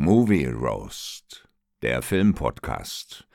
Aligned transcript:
Movie 0.00 0.46
Roast, 0.46 1.48
der 1.82 2.02
Filmpodcast 2.02 3.26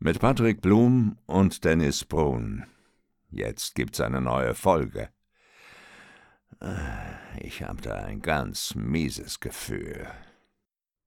mit 0.00 0.18
Patrick 0.18 0.60
Blum 0.60 1.16
und 1.26 1.64
Dennis 1.64 2.04
Brun. 2.04 2.64
Jetzt 3.30 3.76
gibt's 3.76 4.00
eine 4.00 4.20
neue 4.20 4.54
Folge. 4.54 5.10
Ich 7.40 7.62
habe 7.62 7.80
da 7.80 7.94
ein 7.94 8.22
ganz 8.22 8.74
mieses 8.74 9.38
Gefühl. 9.38 10.08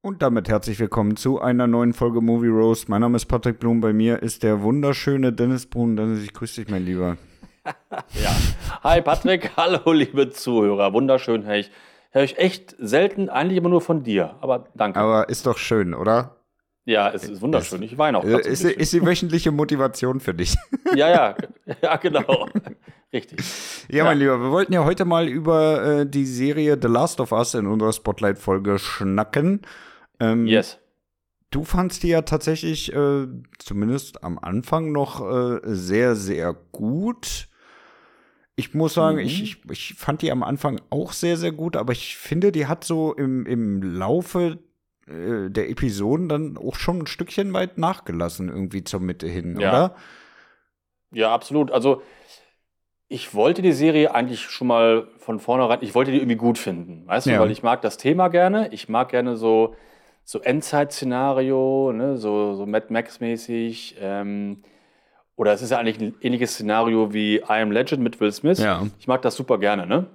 Und 0.02 0.22
damit 0.22 0.48
herzlich 0.48 0.80
willkommen 0.80 1.18
zu 1.18 1.42
einer 1.42 1.68
neuen 1.68 1.92
Folge 1.92 2.22
Movie 2.22 2.48
Roast. 2.48 2.88
Mein 2.88 3.02
Name 3.02 3.18
ist 3.18 3.26
Patrick 3.26 3.60
Blum, 3.60 3.82
bei 3.82 3.92
mir 3.92 4.24
ist 4.24 4.42
der 4.42 4.62
wunderschöne 4.62 5.34
Dennis 5.34 5.66
Brun. 5.66 5.98
Dennis, 5.98 6.24
ich 6.24 6.32
grüße 6.32 6.62
dich, 6.62 6.72
mein 6.72 6.86
Lieber. 6.86 7.18
ja. 8.14 8.34
Hi 8.86 9.02
Patrick, 9.02 9.52
hallo 9.58 9.92
liebe 9.92 10.30
Zuhörer. 10.30 10.94
Wunderschön, 10.94 11.44
höre 11.44 11.58
ich 11.58 11.72
höre 12.14 12.24
ich 12.24 12.38
echt 12.38 12.76
selten, 12.80 13.30
eigentlich 13.30 13.58
immer 13.58 13.70
nur 13.70 13.82
von 13.82 14.04
dir. 14.04 14.36
Aber 14.40 14.68
danke. 14.76 15.00
Aber 15.00 15.30
ist 15.30 15.46
doch 15.46 15.58
schön, 15.58 15.94
oder? 15.94 16.38
Ja, 16.86 17.10
es 17.12 17.28
ist 17.28 17.42
wunderschön. 17.42 17.82
Ich 17.82 17.98
weine 17.98 18.18
auch. 18.18 18.24
Ist, 18.24 18.46
ist, 18.46 18.64
ist 18.66 18.94
die 18.94 19.06
wöchentliche 19.06 19.52
Motivation 19.52 20.20
für 20.20 20.34
dich? 20.34 20.56
Ja, 20.96 21.10
ja, 21.10 21.36
ja, 21.82 21.96
genau. 21.96 22.48
Richtig. 23.12 23.40
Ja, 23.90 23.98
ja, 23.98 24.04
mein 24.04 24.20
Lieber, 24.20 24.40
wir 24.40 24.52
wollten 24.52 24.74
ja 24.74 24.84
heute 24.86 25.06
mal 25.06 25.28
über 25.28 26.02
äh, 26.02 26.06
die 26.06 26.28
Serie 26.28 26.78
The 26.80 26.88
Last 26.88 27.20
of 27.20 27.32
Us 27.32 27.56
in 27.56 27.66
unserer 27.66 27.94
Spotlight-Folge 27.94 28.78
schnacken. 28.78 29.62
Ähm, 30.20 30.46
yes. 30.46 30.78
Du 31.50 31.64
fandst 31.64 32.04
die 32.04 32.10
ja 32.10 32.22
tatsächlich, 32.22 32.94
äh, 32.94 33.26
zumindest 33.58 34.24
am 34.24 34.38
Anfang 34.38 34.92
noch 34.92 35.28
äh, 35.28 35.62
sehr, 35.64 36.16
sehr 36.16 36.54
gut. 36.54 37.48
Ich 38.56 38.74
muss 38.74 38.94
sagen, 38.94 39.18
mhm. 39.18 39.24
ich, 39.24 39.42
ich, 39.42 39.58
ich 39.72 39.94
fand 39.96 40.22
die 40.22 40.32
am 40.32 40.44
Anfang 40.44 40.80
auch 40.90 41.12
sehr, 41.12 41.38
sehr 41.38 41.52
gut, 41.52 41.76
aber 41.76 41.92
ich 41.92 42.18
finde, 42.18 42.52
die 42.52 42.68
hat 42.68 42.84
so 42.84 43.14
im, 43.14 43.46
im 43.46 43.82
Laufe 43.82 44.60
äh, 45.08 45.50
der 45.50 45.70
Episoden 45.70 46.30
dann 46.30 46.58
auch 46.58 46.76
schon 46.76 47.00
ein 47.00 47.08
Stückchen 47.08 47.52
weit 47.54 47.78
nachgelassen, 47.78 48.50
irgendwie 48.50 48.84
zur 48.84 49.00
Mitte 49.00 49.28
hin, 49.28 49.60
ja. 49.60 49.70
oder? 49.70 49.96
Ja, 51.12 51.34
absolut. 51.34 51.72
Also, 51.72 52.02
ich 53.08 53.34
wollte 53.34 53.62
die 53.62 53.74
Serie 53.74 54.14
eigentlich 54.14 54.42
schon 54.42 54.68
mal 54.68 55.08
von 55.18 55.40
vornherein, 55.40 55.80
ich 55.82 55.94
wollte 55.94 56.12
die 56.12 56.18
irgendwie 56.18 56.36
gut 56.36 56.58
finden, 56.58 57.08
weißt 57.08 57.28
ja. 57.28 57.36
du, 57.36 57.40
weil 57.42 57.52
ich 57.52 57.64
mag 57.64 57.82
das 57.82 57.98
Thema 57.98 58.28
gerne. 58.28 58.70
Ich 58.72 58.88
mag 58.88 59.10
gerne 59.10 59.36
so, 59.36 59.76
so 60.24 60.40
Endzeit-Szenario, 60.40 61.92
ne, 61.92 62.18
so, 62.18 62.54
so 62.54 62.66
Mad 62.66 62.88
Max-mäßig. 62.90 63.98
Ähm, 64.00 64.64
oder 65.36 65.54
es 65.54 65.62
ist 65.62 65.72
ja 65.72 65.78
eigentlich 65.78 66.00
ein 66.00 66.16
ähnliches 66.22 66.54
Szenario 66.54 67.14
wie 67.14 67.38
I 67.38 67.62
Am 67.62 67.72
Legend 67.72 68.02
mit 68.04 68.20
Will 68.20 68.32
Smith. 68.32 68.60
Ja. 68.60 68.86
Ich 69.00 69.08
mag 69.08 69.22
das 69.22 69.36
super 69.36 69.58
gerne, 69.58 69.88
ne? 69.88 70.06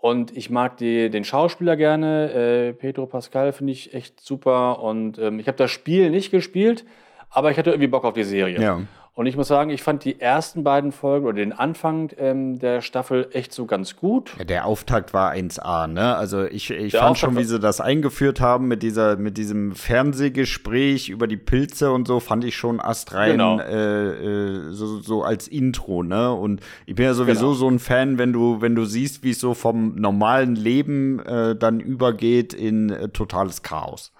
Und 0.00 0.36
ich 0.36 0.48
mag 0.48 0.76
die, 0.76 1.10
den 1.10 1.24
Schauspieler 1.24 1.76
gerne. 1.76 2.32
Äh, 2.32 2.72
Pedro 2.72 3.06
Pascal 3.06 3.52
finde 3.52 3.72
ich 3.72 3.94
echt 3.94 4.20
super. 4.20 4.80
Und 4.80 5.18
ähm, 5.18 5.40
ich 5.40 5.48
habe 5.48 5.58
das 5.58 5.72
Spiel 5.72 6.10
nicht 6.10 6.30
gespielt, 6.30 6.84
aber 7.30 7.50
ich 7.50 7.58
hatte 7.58 7.70
irgendwie 7.70 7.88
Bock 7.88 8.04
auf 8.04 8.14
die 8.14 8.22
Serie. 8.22 8.60
Ja. 8.60 8.80
Und 9.18 9.26
ich 9.26 9.36
muss 9.36 9.48
sagen, 9.48 9.70
ich 9.70 9.82
fand 9.82 10.04
die 10.04 10.20
ersten 10.20 10.62
beiden 10.62 10.92
Folgen 10.92 11.26
oder 11.26 11.38
den 11.38 11.52
Anfang 11.52 12.10
ähm, 12.18 12.60
der 12.60 12.82
Staffel 12.82 13.28
echt 13.32 13.52
so 13.52 13.66
ganz 13.66 13.96
gut. 13.96 14.30
Ja, 14.38 14.44
der 14.44 14.64
Auftakt 14.64 15.12
war 15.12 15.32
1A, 15.32 15.88
ne? 15.88 16.14
Also 16.14 16.44
ich, 16.44 16.70
ich 16.70 16.92
fand 16.92 17.02
Auftakt 17.02 17.18
schon, 17.18 17.36
wie 17.36 17.42
sie 17.42 17.58
das 17.58 17.80
eingeführt 17.80 18.40
haben 18.40 18.68
mit 18.68 18.80
dieser, 18.84 19.16
mit 19.16 19.36
diesem 19.36 19.74
Fernsehgespräch 19.74 21.08
über 21.08 21.26
die 21.26 21.36
Pilze 21.36 21.90
und 21.90 22.06
so, 22.06 22.20
fand 22.20 22.44
ich 22.44 22.56
schon 22.56 22.80
astrein 22.80 23.32
genau. 23.32 23.58
äh, 23.58 24.68
äh, 24.68 24.70
so, 24.70 25.00
so 25.00 25.24
als 25.24 25.48
Intro, 25.48 26.04
ne? 26.04 26.32
Und 26.32 26.60
ich 26.86 26.94
bin 26.94 27.04
ja 27.04 27.14
sowieso 27.14 27.46
genau. 27.46 27.54
so 27.54 27.68
ein 27.68 27.80
Fan, 27.80 28.18
wenn 28.18 28.32
du, 28.32 28.60
wenn 28.60 28.76
du 28.76 28.84
siehst, 28.84 29.24
wie 29.24 29.30
es 29.30 29.40
so 29.40 29.54
vom 29.54 29.96
normalen 29.96 30.54
Leben 30.54 31.18
äh, 31.26 31.56
dann 31.56 31.80
übergeht 31.80 32.54
in 32.54 32.90
äh, 32.90 33.08
totales 33.08 33.64
Chaos. 33.64 34.12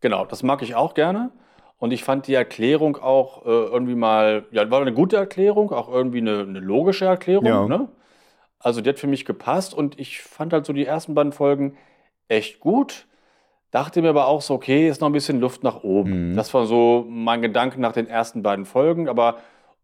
Genau, 0.00 0.24
das 0.24 0.42
mag 0.42 0.60
ich 0.62 0.74
auch 0.74 0.94
gerne. 0.94 1.30
Und 1.78 1.92
ich 1.92 2.02
fand 2.02 2.26
die 2.26 2.34
Erklärung 2.34 2.96
auch 2.96 3.46
äh, 3.46 3.50
irgendwie 3.50 3.94
mal, 3.94 4.44
ja, 4.50 4.68
war 4.70 4.80
eine 4.80 4.92
gute 4.92 5.16
Erklärung, 5.16 5.72
auch 5.72 5.88
irgendwie 5.88 6.18
eine, 6.18 6.40
eine 6.40 6.58
logische 6.58 7.04
Erklärung. 7.04 7.46
Ja. 7.46 7.66
Ne? 7.66 7.88
Also 8.58 8.80
die 8.80 8.90
hat 8.90 8.98
für 8.98 9.06
mich 9.06 9.24
gepasst 9.24 9.74
und 9.74 9.98
ich 9.98 10.20
fand 10.20 10.52
halt 10.52 10.66
so 10.66 10.72
die 10.72 10.84
ersten 10.84 11.14
beiden 11.14 11.32
Folgen 11.32 11.76
echt 12.26 12.58
gut. 12.58 13.06
Dachte 13.70 14.02
mir 14.02 14.08
aber 14.08 14.26
auch 14.26 14.40
so, 14.40 14.54
okay, 14.54 14.88
ist 14.88 15.00
noch 15.00 15.08
ein 15.08 15.12
bisschen 15.12 15.40
Luft 15.40 15.62
nach 15.62 15.84
oben. 15.84 16.30
Mhm. 16.30 16.36
Das 16.36 16.52
war 16.54 16.66
so 16.66 17.04
mein 17.08 17.42
Gedanke 17.42 17.80
nach 17.80 17.92
den 17.92 18.08
ersten 18.08 18.42
beiden 18.42 18.64
Folgen. 18.64 19.08
Aber 19.08 19.36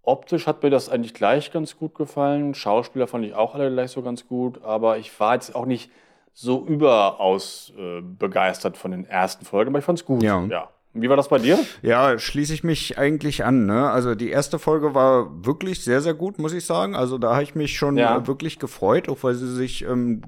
optisch 0.02 0.46
hat 0.46 0.62
mir 0.62 0.70
das 0.70 0.88
eigentlich 0.88 1.14
gleich 1.14 1.52
ganz 1.52 1.76
gut 1.76 1.94
gefallen. 1.94 2.54
Schauspieler 2.54 3.06
fand 3.06 3.24
ich 3.26 3.34
auch 3.34 3.54
alle 3.54 3.70
gleich 3.70 3.90
so 3.90 4.02
ganz 4.02 4.26
gut. 4.26 4.64
Aber 4.64 4.98
ich 4.98 5.20
war 5.20 5.34
jetzt 5.34 5.54
auch 5.54 5.66
nicht 5.66 5.90
so 6.32 6.64
überaus 6.66 7.72
äh, 7.78 8.00
begeistert 8.00 8.76
von 8.78 8.90
den 8.90 9.04
ersten 9.04 9.44
Folgen. 9.44 9.70
Aber 9.70 9.78
ich 9.78 9.84
fand 9.84 10.00
es 10.00 10.06
gut. 10.06 10.22
Ja. 10.22 10.42
ja. 10.46 10.68
Wie 10.96 11.08
war 11.08 11.16
das 11.16 11.28
bei 11.28 11.38
dir? 11.38 11.58
Ja, 11.82 12.20
schließe 12.20 12.54
ich 12.54 12.62
mich 12.62 12.98
eigentlich 12.98 13.44
an. 13.44 13.66
Ne? 13.66 13.90
Also 13.90 14.14
die 14.14 14.30
erste 14.30 14.60
Folge 14.60 14.94
war 14.94 15.44
wirklich 15.44 15.82
sehr, 15.82 16.00
sehr 16.00 16.14
gut, 16.14 16.38
muss 16.38 16.52
ich 16.52 16.64
sagen. 16.64 16.94
Also 16.94 17.18
da 17.18 17.32
habe 17.32 17.42
ich 17.42 17.56
mich 17.56 17.76
schon 17.76 17.96
ja. 17.96 18.24
wirklich 18.28 18.60
gefreut, 18.60 19.08
auch 19.08 19.18
weil 19.22 19.34
sie 19.34 19.52
sich 19.52 19.84
ähm, 19.84 20.22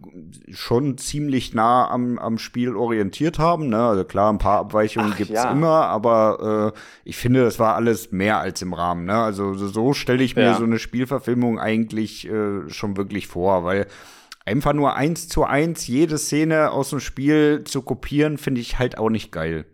schon 0.51 0.99
ziemlich 0.99 1.55
nah 1.55 1.89
am, 1.89 2.19
am 2.19 2.39
Spiel 2.39 2.75
orientiert 2.75 3.39
haben. 3.39 3.69
Ne? 3.69 3.81
Also 3.81 4.03
klar, 4.03 4.33
ein 4.33 4.39
paar 4.39 4.59
Abweichungen 4.59 5.13
Ach, 5.13 5.17
gibt's 5.17 5.35
ja. 5.35 5.53
immer, 5.53 5.87
aber 5.87 6.73
äh, 6.75 6.79
ich 7.05 7.17
finde, 7.17 7.45
das 7.45 7.61
war 7.61 7.77
alles 7.77 8.11
mehr 8.11 8.41
als 8.41 8.61
im 8.61 8.73
Rahmen. 8.73 9.05
Ne? 9.05 9.15
Also 9.15 9.55
so 9.55 9.93
stelle 9.93 10.25
ich 10.25 10.35
mir 10.35 10.43
ja. 10.43 10.57
so 10.57 10.65
eine 10.65 10.81
Spielverfilmung 10.81 11.61
eigentlich 11.61 12.29
äh, 12.29 12.69
schon 12.71 12.97
wirklich 12.97 13.29
vor, 13.29 13.63
weil 13.65 13.87
einfach 14.45 14.73
nur 14.73 14.97
eins 14.97 15.29
zu 15.29 15.45
eins 15.45 15.87
jede 15.87 16.19
Szene 16.19 16.73
aus 16.73 16.91
dem 16.91 16.99
Spiel 16.99 17.63
zu 17.65 17.83
kopieren, 17.83 18.37
finde 18.37 18.61
ich 18.61 18.81
halt 18.81 18.99
auch 18.99 19.11
nicht 19.11 19.31
geil. 19.31 19.65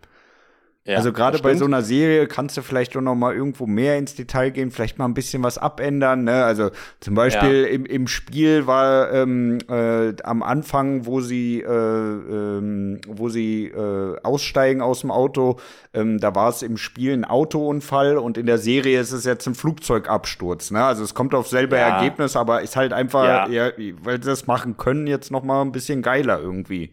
Ja, 0.84 0.96
also 0.96 1.12
gerade 1.12 1.38
bei 1.38 1.54
so 1.54 1.64
einer 1.64 1.82
Serie 1.82 2.26
kannst 2.26 2.56
du 2.56 2.62
vielleicht 2.62 2.96
auch 2.96 3.00
noch 3.00 3.14
mal 3.14 3.32
irgendwo 3.32 3.66
mehr 3.66 3.98
ins 3.98 4.16
Detail 4.16 4.50
gehen, 4.50 4.72
vielleicht 4.72 4.98
mal 4.98 5.04
ein 5.04 5.14
bisschen 5.14 5.44
was 5.44 5.56
abändern. 5.56 6.24
Ne? 6.24 6.42
Also 6.44 6.70
zum 6.98 7.14
Beispiel 7.14 7.62
ja. 7.62 7.68
im, 7.68 7.86
im 7.86 8.08
Spiel 8.08 8.66
war 8.66 9.12
ähm, 9.12 9.58
äh, 9.68 10.12
am 10.24 10.42
Anfang, 10.42 11.06
wo 11.06 11.20
sie 11.20 11.60
äh, 11.60 11.68
ähm, 11.68 13.00
wo 13.06 13.28
sie 13.28 13.66
äh, 13.66 14.16
aussteigen 14.24 14.82
aus 14.82 15.02
dem 15.02 15.12
Auto, 15.12 15.60
ähm, 15.94 16.18
da 16.18 16.34
war 16.34 16.48
es 16.48 16.62
im 16.62 16.76
Spiel 16.76 17.12
ein 17.12 17.24
Autounfall 17.24 18.18
und 18.18 18.36
in 18.36 18.46
der 18.46 18.58
Serie 18.58 18.98
ist 18.98 19.12
es 19.12 19.24
jetzt 19.24 19.46
ein 19.46 19.54
Flugzeugabsturz. 19.54 20.72
Ne? 20.72 20.82
Also 20.82 21.04
es 21.04 21.14
kommt 21.14 21.32
auf 21.32 21.46
selbe 21.46 21.76
ja. 21.76 21.96
Ergebnis, 21.96 22.34
aber 22.34 22.60
ist 22.60 22.74
halt 22.74 22.92
einfach, 22.92 23.48
ja. 23.48 23.70
weil 24.02 24.20
sie 24.20 24.28
das 24.28 24.48
machen 24.48 24.76
können, 24.76 25.06
jetzt 25.06 25.30
noch 25.30 25.44
mal 25.44 25.62
ein 25.62 25.70
bisschen 25.70 26.02
geiler 26.02 26.40
irgendwie. 26.40 26.90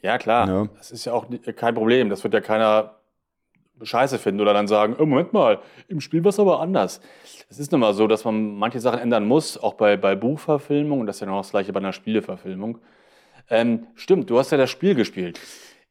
Ja, 0.00 0.16
klar. 0.16 0.48
Ja. 0.48 0.68
Das 0.78 0.90
ist 0.90 1.04
ja 1.04 1.12
auch 1.12 1.26
kein 1.56 1.74
Problem. 1.74 2.08
Das 2.08 2.24
wird 2.24 2.32
ja 2.32 2.40
keiner 2.40 2.99
scheiße 3.82 4.18
finden 4.18 4.40
oder 4.40 4.52
dann 4.52 4.68
sagen, 4.68 4.96
oh, 4.98 5.06
Moment 5.06 5.32
mal, 5.32 5.60
im 5.88 6.00
Spiel 6.00 6.22
war 6.24 6.30
es 6.30 6.38
aber 6.38 6.60
anders. 6.60 7.00
Es 7.48 7.58
ist 7.58 7.72
nun 7.72 7.80
mal 7.80 7.94
so, 7.94 8.06
dass 8.06 8.24
man 8.24 8.56
manche 8.56 8.80
Sachen 8.80 9.00
ändern 9.00 9.26
muss, 9.26 9.58
auch 9.58 9.74
bei, 9.74 9.96
bei 9.96 10.14
Buchverfilmung 10.14 11.00
und 11.00 11.06
das 11.06 11.16
ist 11.16 11.20
ja 11.20 11.26
noch 11.26 11.40
das 11.40 11.50
gleiche 11.50 11.72
bei 11.72 11.80
einer 11.80 11.92
Spieleverfilmung. 11.92 12.78
Ähm, 13.48 13.86
stimmt, 13.94 14.30
du 14.30 14.38
hast 14.38 14.52
ja 14.52 14.58
das 14.58 14.70
Spiel 14.70 14.94
gespielt. 14.94 15.40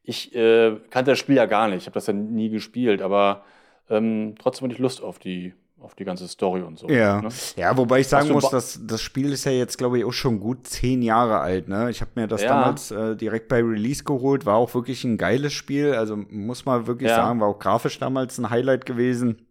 Ich 0.02 0.34
äh, 0.34 0.76
kannte 0.90 1.12
das 1.12 1.18
Spiel 1.18 1.36
ja 1.36 1.46
gar 1.46 1.68
nicht, 1.68 1.78
ich 1.78 1.86
habe 1.86 1.94
das 1.94 2.06
ja 2.06 2.12
nie 2.12 2.48
gespielt, 2.48 3.02
aber 3.02 3.44
ähm, 3.90 4.34
trotzdem 4.38 4.66
hatte 4.66 4.74
ich 4.74 4.80
Lust 4.80 5.02
auf 5.02 5.18
die 5.18 5.52
auf 5.80 5.94
die 5.94 6.04
ganze 6.04 6.28
Story 6.28 6.62
und 6.62 6.78
so. 6.78 6.88
Ja, 6.88 7.20
ne? 7.22 7.28
ja 7.56 7.76
wobei 7.76 8.00
ich 8.00 8.08
sagen 8.08 8.30
muss, 8.30 8.50
dass 8.50 8.80
das 8.86 9.00
Spiel 9.00 9.32
ist 9.32 9.44
ja 9.44 9.52
jetzt, 9.52 9.78
glaube 9.78 9.98
ich, 9.98 10.04
auch 10.04 10.12
schon 10.12 10.40
gut 10.40 10.66
zehn 10.66 11.02
Jahre 11.02 11.38
alt. 11.38 11.68
Ne? 11.68 11.90
Ich 11.90 12.00
habe 12.00 12.10
mir 12.14 12.26
das 12.26 12.42
ja. 12.42 12.48
damals 12.48 12.90
äh, 12.90 13.16
direkt 13.16 13.48
bei 13.48 13.62
Release 13.62 14.04
geholt, 14.04 14.46
war 14.46 14.56
auch 14.56 14.74
wirklich 14.74 15.04
ein 15.04 15.16
geiles 15.18 15.52
Spiel. 15.52 15.94
Also 15.94 16.16
muss 16.16 16.64
man 16.66 16.86
wirklich 16.86 17.10
ja. 17.10 17.16
sagen, 17.16 17.40
war 17.40 17.48
auch 17.48 17.58
grafisch 17.58 17.98
damals 17.98 18.38
ein 18.38 18.50
Highlight 18.50 18.86
gewesen. 18.86 19.46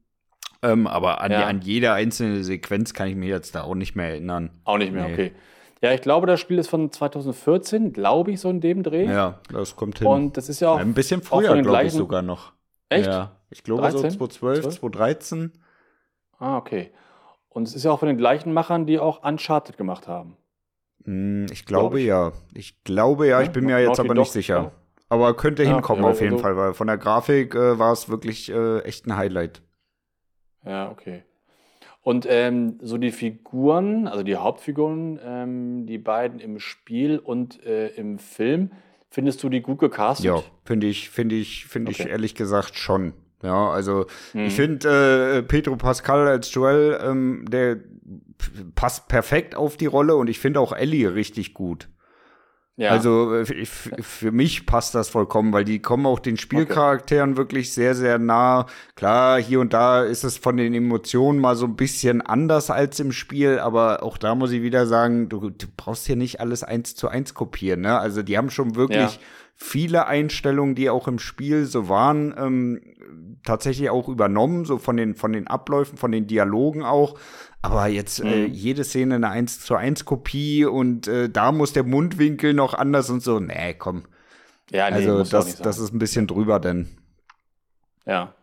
Ähm, 0.61 0.87
aber 0.87 1.21
an, 1.21 1.31
ja. 1.31 1.45
an, 1.45 1.61
jede 1.61 1.93
einzelne 1.93 2.43
Sequenz 2.43 2.93
kann 2.93 3.07
ich 3.07 3.15
mich 3.15 3.29
jetzt 3.29 3.55
da 3.55 3.63
auch 3.63 3.75
nicht 3.75 3.95
mehr 3.95 4.09
erinnern. 4.09 4.51
Auch 4.65 4.77
nicht 4.77 4.91
mehr, 4.91 5.07
nee. 5.07 5.13
okay. 5.13 5.31
Ja, 5.81 5.93
ich 5.93 6.01
glaube, 6.01 6.27
das 6.27 6.41
Spiel 6.41 6.59
ist 6.59 6.67
von 6.67 6.91
2014, 6.91 7.93
glaube 7.93 8.31
ich, 8.31 8.41
so 8.41 8.49
in 8.49 8.59
dem 8.59 8.83
Dreh. 8.83 9.05
Ja, 9.05 9.39
das 9.49 9.77
kommt 9.77 9.99
hin. 9.99 10.07
Und 10.07 10.35
das 10.35 10.49
ist 10.49 10.59
ja 10.59 10.71
auch. 10.71 10.79
Ein 10.79 10.93
bisschen 10.93 11.21
früher, 11.21 11.61
glaube 11.61 11.85
ich, 11.85 11.93
sogar 11.93 12.21
noch. 12.21 12.51
Echt? 12.89 13.07
Ja, 13.07 13.37
ich 13.49 13.63
glaube 13.63 13.83
13? 13.83 14.11
so 14.11 14.27
2012, 14.27 14.61
12? 14.61 14.79
2013. 14.79 15.51
Ah, 16.39 16.57
okay. 16.57 16.91
Und 17.49 17.67
es 17.67 17.75
ist 17.75 17.83
ja 17.83 17.91
auch 17.91 17.99
von 17.99 18.07
den 18.07 18.17
gleichen 18.17 18.53
Machern, 18.53 18.85
die 18.85 18.99
auch 18.99 19.23
Uncharted 19.23 19.77
gemacht 19.77 20.07
haben. 20.07 20.37
Hm, 21.03 21.47
ich 21.51 21.65
glaube 21.65 21.99
Glaub 21.99 21.99
ich. 21.99 22.05
ja. 22.05 22.31
Ich 22.53 22.83
glaube 22.83 23.27
ja, 23.27 23.41
ich 23.41 23.51
bin 23.51 23.65
mir 23.65 23.79
jetzt 23.79 23.99
aber 23.99 24.13
nicht 24.13 24.31
sicher. 24.31 24.71
Aber 25.09 25.35
könnte 25.35 25.63
ja, 25.63 25.73
hinkommen 25.73 26.05
auf 26.05 26.21
jeden 26.21 26.37
Fall, 26.37 26.55
weil 26.55 26.73
von 26.73 26.87
der 26.87 26.97
Grafik 26.97 27.55
äh, 27.55 27.79
war 27.79 27.91
es 27.91 28.09
wirklich 28.09 28.51
äh, 28.51 28.79
echt 28.81 29.07
ein 29.07 29.17
Highlight. 29.17 29.63
Ja, 30.63 30.91
okay. 30.91 31.23
Und 32.01 32.25
ähm, 32.29 32.77
so 32.81 32.97
die 32.97 33.11
Figuren, 33.11 34.07
also 34.07 34.23
die 34.23 34.35
Hauptfiguren, 34.35 35.19
ähm, 35.23 35.85
die 35.85 35.97
beiden 35.97 36.39
im 36.39 36.59
Spiel 36.59 37.17
und 37.17 37.63
äh, 37.65 37.87
im 37.89 38.19
Film, 38.19 38.71
findest 39.09 39.43
du 39.43 39.49
die 39.49 39.61
gut 39.61 39.79
gecastet? 39.79 40.25
Ja, 40.25 40.41
finde 40.63 40.87
ich, 40.87 41.09
finde 41.09 41.35
ich, 41.35 41.65
finde 41.65 41.91
okay. 41.91 42.03
ich 42.03 42.09
ehrlich 42.09 42.35
gesagt 42.35 42.77
schon. 42.77 43.13
Ja, 43.41 43.69
also 43.69 44.05
mhm. 44.33 44.45
ich 44.45 44.53
finde 44.53 45.37
äh, 45.37 45.43
Pedro 45.43 45.77
Pascal 45.77 46.27
als 46.27 46.53
Joel, 46.53 46.99
ähm, 47.01 47.45
der 47.49 47.77
passt 48.75 49.07
perfekt 49.07 49.55
auf 49.55 49.77
die 49.77 49.85
Rolle 49.85 50.15
und 50.15 50.29
ich 50.29 50.39
finde 50.39 50.59
auch 50.59 50.73
Ellie 50.73 51.13
richtig 51.13 51.53
gut. 51.53 51.87
Ja. 52.79 52.91
Also 52.91 53.43
für 53.99 54.31
mich 54.31 54.65
passt 54.65 54.95
das 54.95 55.09
vollkommen, 55.09 55.51
weil 55.51 55.65
die 55.65 55.81
kommen 55.81 56.05
auch 56.05 56.19
den 56.19 56.37
Spielcharakteren 56.37 57.31
okay. 57.31 57.37
wirklich 57.37 57.73
sehr, 57.73 57.93
sehr 57.93 58.17
nah. 58.19 58.67
Klar, 58.95 59.41
hier 59.41 59.59
und 59.59 59.73
da 59.73 60.03
ist 60.03 60.23
es 60.23 60.37
von 60.37 60.55
den 60.55 60.73
Emotionen 60.73 61.39
mal 61.39 61.57
so 61.57 61.65
ein 61.65 61.75
bisschen 61.75 62.21
anders 62.21 62.71
als 62.71 63.01
im 63.01 63.11
Spiel, 63.11 63.59
aber 63.59 64.01
auch 64.01 64.17
da 64.17 64.33
muss 64.33 64.51
ich 64.51 64.61
wieder 64.61 64.87
sagen, 64.87 65.27
du, 65.27 65.49
du 65.49 65.65
brauchst 65.75 66.05
hier 66.05 66.15
nicht 66.15 66.39
alles 66.39 66.63
eins 66.63 66.95
zu 66.95 67.09
eins 67.09 67.33
kopieren. 67.33 67.81
Ne? 67.81 67.99
Also 67.99 68.23
die 68.23 68.37
haben 68.37 68.49
schon 68.49 68.75
wirklich 68.75 69.15
ja. 69.15 69.19
Viele 69.59 70.07
Einstellungen, 70.07 70.73
die 70.73 70.89
auch 70.89 71.07
im 71.07 71.19
Spiel 71.19 71.65
so 71.65 71.89
waren, 71.89 72.33
ähm, 72.37 72.81
tatsächlich 73.43 73.89
auch 73.89 74.07
übernommen, 74.07 74.63
so 74.63 74.77
von 74.77 74.95
den, 74.95 75.15
von 75.15 75.33
den 75.33 75.47
Abläufen, 75.47 75.97
von 75.97 76.11
den 76.11 76.27
Dialogen 76.27 76.83
auch. 76.83 77.19
Aber 77.61 77.87
jetzt 77.87 78.19
äh, 78.19 78.23
mhm. 78.23 78.31
äh, 78.31 78.45
jede 78.45 78.85
Szene 78.85 79.15
eine 79.15 79.29
1 79.29 79.59
zu 79.59 79.75
1 79.75 80.05
Kopie 80.05 80.65
und 80.65 81.07
äh, 81.07 81.29
da 81.29 81.51
muss 81.51 81.73
der 81.73 81.83
Mundwinkel 81.83 82.53
noch 82.53 82.73
anders 82.73 83.09
und 83.09 83.21
so. 83.21 83.41
Nee, 83.41 83.73
komm. 83.77 84.05
Ja, 84.71 84.89
nee, 84.89 84.95
also 84.95 85.23
das, 85.23 85.57
das 85.57 85.77
ist 85.77 85.93
ein 85.93 85.99
bisschen 85.99 86.25
drüber, 86.25 86.59
denn. 86.59 86.87
Ja. 88.05 88.33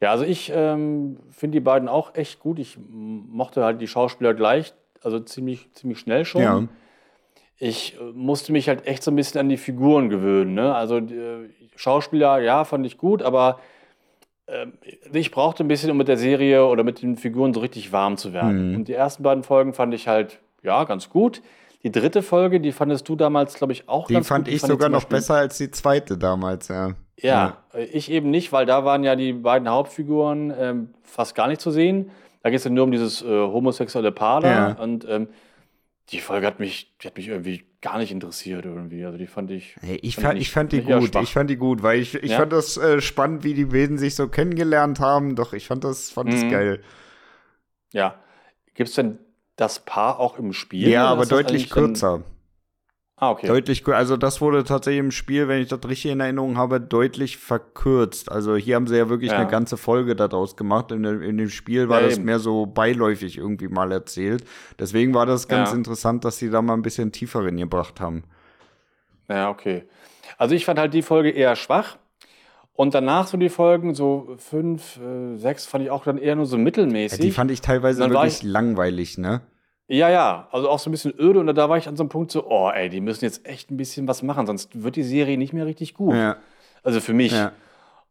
Ja, 0.00 0.10
also 0.10 0.24
ich 0.24 0.50
ähm, 0.54 1.18
finde 1.30 1.56
die 1.56 1.64
beiden 1.64 1.88
auch 1.88 2.14
echt 2.14 2.40
gut. 2.40 2.58
Ich 2.58 2.78
mochte 2.88 3.64
halt 3.64 3.80
die 3.80 3.88
Schauspieler 3.88 4.34
gleich, 4.34 4.74
also 5.02 5.20
ziemlich, 5.20 5.72
ziemlich 5.74 6.00
schnell 6.00 6.24
schon. 6.24 6.42
Ja. 6.42 6.68
Ich 7.58 7.96
äh, 8.00 8.12
musste 8.14 8.52
mich 8.52 8.68
halt 8.68 8.86
echt 8.86 9.02
so 9.02 9.10
ein 9.10 9.16
bisschen 9.16 9.40
an 9.40 9.48
die 9.48 9.56
Figuren 9.56 10.08
gewöhnen. 10.08 10.54
Ne? 10.54 10.74
Also 10.74 11.00
die, 11.00 11.50
Schauspieler, 11.78 12.40
ja, 12.40 12.64
fand 12.64 12.84
ich 12.86 12.98
gut, 12.98 13.22
aber 13.22 13.60
ähm, 14.48 14.72
ich 15.12 15.30
brauchte 15.30 15.62
ein 15.62 15.68
bisschen, 15.68 15.90
um 15.90 15.96
mit 15.96 16.08
der 16.08 16.16
Serie 16.16 16.66
oder 16.66 16.82
mit 16.82 17.02
den 17.02 17.16
Figuren 17.16 17.54
so 17.54 17.60
richtig 17.60 17.92
warm 17.92 18.16
zu 18.16 18.32
werden. 18.32 18.70
Mhm. 18.70 18.76
Und 18.76 18.88
die 18.88 18.94
ersten 18.94 19.22
beiden 19.22 19.44
Folgen 19.44 19.72
fand 19.72 19.94
ich 19.94 20.08
halt, 20.08 20.40
ja, 20.62 20.82
ganz 20.84 21.08
gut. 21.08 21.40
Die 21.84 21.92
dritte 21.92 22.22
Folge, 22.22 22.60
die 22.60 22.72
fandest 22.72 23.08
du 23.08 23.14
damals, 23.14 23.54
glaube 23.54 23.72
ich, 23.72 23.88
auch 23.88 24.08
die 24.08 24.14
ganz 24.14 24.26
fand 24.26 24.46
gut. 24.46 24.54
Die 24.54 24.58
fand 24.58 24.70
ich 24.72 24.74
sogar 24.74 24.88
noch 24.88 25.04
besser 25.04 25.36
als 25.36 25.58
die 25.58 25.70
zweite 25.70 26.18
damals, 26.18 26.66
ja. 26.66 26.88
ja. 27.16 27.58
Ja, 27.72 27.78
ich 27.92 28.10
eben 28.10 28.30
nicht, 28.30 28.52
weil 28.52 28.66
da 28.66 28.84
waren 28.84 29.04
ja 29.04 29.14
die 29.14 29.32
beiden 29.32 29.68
Hauptfiguren 29.68 30.52
ähm, 30.58 30.88
fast 31.04 31.36
gar 31.36 31.46
nicht 31.46 31.60
zu 31.60 31.70
sehen. 31.70 32.10
Da 32.42 32.50
geht 32.50 32.58
es 32.58 32.64
ja 32.64 32.70
nur 32.70 32.84
um 32.84 32.90
dieses 32.90 33.22
äh, 33.22 33.26
homosexuelle 33.26 34.10
Paar 34.10 34.40
da. 34.40 34.50
Ja. 34.50 34.82
Und 34.82 35.06
ähm, 35.08 35.28
die 36.10 36.20
Folge 36.20 36.46
hat 36.46 36.58
mich, 36.58 36.96
die 36.98 37.06
hat 37.06 37.16
mich 37.16 37.28
irgendwie 37.28 37.64
gar 37.80 37.98
nicht 37.98 38.10
interessiert 38.10 38.64
irgendwie. 38.64 39.04
Also 39.04 39.18
die 39.18 39.26
fand 39.26 39.50
ich. 39.50 39.76
Hey, 39.80 39.98
ich, 40.02 40.14
fand, 40.14 40.26
fand, 40.26 40.40
ich 40.40 40.50
fand 40.50 40.72
die 40.72 40.82
gut. 40.82 41.14
Ich 41.16 41.32
fand 41.32 41.50
die 41.50 41.56
gut, 41.56 41.82
weil 41.82 42.00
ich, 42.00 42.14
ich 42.14 42.30
ja? 42.30 42.38
fand 42.38 42.52
das 42.52 42.76
äh, 42.76 43.00
spannend, 43.00 43.44
wie 43.44 43.54
die 43.54 43.72
Wesen 43.72 43.98
sich 43.98 44.14
so 44.14 44.28
kennengelernt 44.28 45.00
haben. 45.00 45.36
Doch 45.36 45.52
ich 45.52 45.66
fand 45.66 45.84
das, 45.84 46.10
fand 46.10 46.32
das 46.32 46.44
mhm. 46.44 46.50
geil. 46.50 46.82
Ja. 47.92 48.18
Gibt 48.74 48.88
es 48.88 48.94
denn 48.94 49.18
das 49.56 49.84
Paar 49.84 50.18
auch 50.18 50.38
im 50.38 50.52
Spiel? 50.52 50.88
Ja, 50.88 51.06
aber 51.06 51.26
deutlich 51.26 51.68
kürzer. 51.68 52.22
Ah, 53.20 53.30
okay. 53.30 53.48
Deutlich, 53.48 53.86
also 53.88 54.16
das 54.16 54.40
wurde 54.40 54.62
tatsächlich 54.62 55.00
im 55.00 55.10
Spiel, 55.10 55.48
wenn 55.48 55.60
ich 55.60 55.68
das 55.68 55.80
richtig 55.88 56.12
in 56.12 56.20
Erinnerung 56.20 56.56
habe, 56.56 56.80
deutlich 56.80 57.36
verkürzt. 57.36 58.30
Also 58.30 58.54
hier 58.54 58.76
haben 58.76 58.86
sie 58.86 58.96
ja 58.96 59.08
wirklich 59.08 59.32
ja. 59.32 59.38
eine 59.38 59.50
ganze 59.50 59.76
Folge 59.76 60.14
daraus 60.14 60.56
gemacht. 60.56 60.92
In, 60.92 61.04
in 61.04 61.36
dem 61.36 61.48
Spiel 61.48 61.88
war 61.88 62.00
ja, 62.00 62.06
das 62.06 62.18
eben. 62.18 62.26
mehr 62.26 62.38
so 62.38 62.66
beiläufig 62.66 63.36
irgendwie 63.36 63.66
mal 63.66 63.90
erzählt. 63.90 64.44
Deswegen 64.78 65.14
war 65.14 65.26
das 65.26 65.48
ganz 65.48 65.70
ja. 65.70 65.76
interessant, 65.76 66.24
dass 66.24 66.38
sie 66.38 66.48
da 66.48 66.62
mal 66.62 66.74
ein 66.74 66.82
bisschen 66.82 67.10
tiefer 67.10 67.44
reingebracht 67.44 68.00
haben. 68.00 68.22
Ja, 69.28 69.50
okay. 69.50 69.84
Also 70.36 70.54
ich 70.54 70.64
fand 70.64 70.78
halt 70.78 70.94
die 70.94 71.02
Folge 71.02 71.30
eher 71.30 71.56
schwach. 71.56 71.96
Und 72.74 72.94
danach 72.94 73.26
so 73.26 73.36
die 73.36 73.48
Folgen, 73.48 73.96
so 73.96 74.36
fünf, 74.38 75.00
äh, 75.00 75.36
sechs, 75.36 75.66
fand 75.66 75.82
ich 75.82 75.90
auch 75.90 76.04
dann 76.04 76.16
eher 76.18 76.36
nur 76.36 76.46
so 76.46 76.56
mittelmäßig. 76.56 77.18
die 77.18 77.32
fand 77.32 77.50
ich 77.50 77.60
teilweise 77.60 78.08
wirklich 78.08 78.44
langweilig, 78.44 79.18
ne? 79.18 79.40
Ja, 79.88 80.10
ja, 80.10 80.48
also 80.52 80.68
auch 80.68 80.78
so 80.78 80.90
ein 80.90 80.92
bisschen 80.92 81.14
öde 81.18 81.40
und 81.40 81.46
da 81.46 81.68
war 81.68 81.78
ich 81.78 81.88
an 81.88 81.96
so 81.96 82.02
einem 82.02 82.10
Punkt 82.10 82.30
so, 82.30 82.46
oh 82.46 82.70
ey, 82.70 82.90
die 82.90 83.00
müssen 83.00 83.24
jetzt 83.24 83.46
echt 83.46 83.70
ein 83.70 83.78
bisschen 83.78 84.06
was 84.06 84.22
machen, 84.22 84.46
sonst 84.46 84.82
wird 84.82 84.96
die 84.96 85.02
Serie 85.02 85.38
nicht 85.38 85.54
mehr 85.54 85.64
richtig 85.64 85.94
gut. 85.94 86.14
Ja. 86.14 86.36
Also 86.82 87.00
für 87.00 87.14
mich. 87.14 87.32
Ja. 87.32 87.52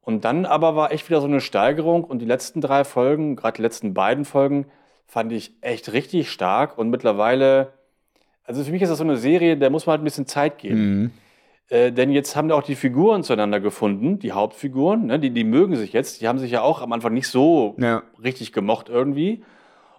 Und 0.02 0.26
dann 0.26 0.46
aber 0.46 0.76
war 0.76 0.92
echt 0.92 1.08
wieder 1.08 1.22
so 1.22 1.28
eine 1.28 1.40
Steigerung 1.40 2.04
und 2.04 2.20
die 2.20 2.26
letzten 2.26 2.62
drei 2.62 2.84
Folgen, 2.84 3.36
gerade 3.36 3.58
die 3.58 3.62
letzten 3.62 3.94
beiden 3.94 4.26
Folgen, 4.26 4.66
fand 5.06 5.32
ich 5.32 5.54
echt 5.62 5.94
richtig 5.94 6.32
stark 6.32 6.78
und 6.80 6.90
mittlerweile, 6.90 7.74
also 8.44 8.64
für 8.64 8.72
mich 8.72 8.82
ist 8.82 8.90
das 8.90 8.98
so 8.98 9.04
eine 9.04 9.18
Serie, 9.18 9.56
der 9.56 9.70
muss 9.70 9.86
man 9.86 9.92
halt 9.92 10.02
ein 10.02 10.06
bisschen 10.06 10.26
Zeit 10.26 10.58
geben. 10.58 11.02
Mhm. 11.02 11.12
Äh, 11.70 11.92
denn 11.92 12.12
jetzt 12.12 12.36
haben 12.36 12.50
auch 12.52 12.64
die 12.64 12.76
Figuren 12.76 13.24
zueinander 13.24 13.60
gefunden, 13.60 14.18
die 14.18 14.32
Hauptfiguren, 14.32 15.06
ne, 15.06 15.20
die, 15.20 15.30
die 15.30 15.44
mögen 15.44 15.76
sich 15.76 15.94
jetzt, 15.94 16.22
die 16.22 16.28
haben 16.28 16.40
sich 16.40 16.52
ja 16.52 16.62
auch 16.62 16.82
am 16.82 16.92
Anfang 16.94 17.14
nicht 17.14 17.28
so 17.28 17.76
ja. 17.78 18.02
richtig 18.24 18.52
gemocht 18.52 18.90
irgendwie. 18.90 19.44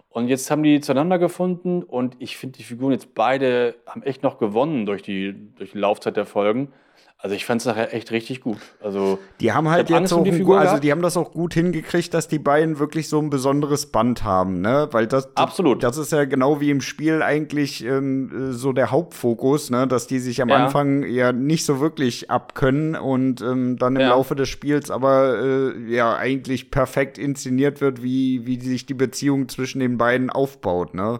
Und 0.09 0.27
jetzt 0.27 0.49
haben 0.49 0.63
die 0.63 0.81
zueinander 0.81 1.19
gefunden 1.19 1.83
und 1.83 2.15
ich 2.19 2.35
finde, 2.37 2.57
die 2.57 2.63
Figuren 2.63 2.91
jetzt 2.91 3.13
beide 3.13 3.75
haben 3.85 4.01
echt 4.01 4.23
noch 4.23 4.39
gewonnen 4.39 4.87
durch 4.87 5.03
die, 5.03 5.35
durch 5.55 5.71
die 5.71 5.77
Laufzeit 5.77 6.17
der 6.17 6.25
Folgen. 6.25 6.73
Also 7.21 7.35
ich 7.35 7.45
fand 7.45 7.59
es 7.59 7.67
nachher 7.67 7.93
echt 7.93 8.11
richtig 8.11 8.39
gut. 8.39 8.59
Also 8.81 9.19
die 9.41 9.51
haben 9.51 9.67
halt 9.67 9.89
jetzt 9.89 10.13
auch, 10.13 10.25
um 10.25 10.51
also 10.51 10.79
die 10.79 10.89
haben 10.89 11.01
das 11.01 11.17
auch 11.17 11.33
gut 11.33 11.53
hingekriegt, 11.53 12.13
dass 12.13 12.29
die 12.29 12.39
beiden 12.39 12.79
wirklich 12.79 13.09
so 13.09 13.19
ein 13.19 13.29
besonderes 13.29 13.87
Band 13.87 14.23
haben, 14.23 14.61
ne? 14.61 14.87
Weil 14.91 15.05
das 15.05 15.35
absolut, 15.35 15.83
das 15.83 15.97
ist 15.97 16.13
ja 16.13 16.23
genau 16.23 16.61
wie 16.61 16.69
im 16.69 16.79
Spiel 16.79 17.21
eigentlich 17.21 17.83
ähm, 17.83 18.53
so 18.53 18.71
der 18.71 18.91
Hauptfokus, 18.91 19.69
ne? 19.69 19.85
Dass 19.85 20.07
die 20.07 20.19
sich 20.19 20.41
am 20.41 20.47
ja. 20.47 20.63
Anfang 20.63 21.03
ja 21.03 21.33
nicht 21.33 21.65
so 21.65 21.81
wirklich 21.81 22.31
abkönnen 22.31 22.95
und 22.95 23.41
ähm, 23.41 23.75
dann 23.77 23.97
im 23.97 24.01
ja. 24.01 24.09
Laufe 24.09 24.35
des 24.35 24.47
Spiels 24.47 24.89
aber 24.89 25.39
äh, 25.41 25.93
ja 25.93 26.15
eigentlich 26.15 26.71
perfekt 26.71 27.17
inszeniert 27.17 27.81
wird, 27.81 28.01
wie 28.01 28.47
wie 28.47 28.61
sich 28.61 28.85
die 28.85 28.93
Beziehung 28.93 29.49
zwischen 29.49 29.81
den 29.81 29.97
beiden 29.97 30.29
aufbaut, 30.29 30.93
ne? 30.93 31.19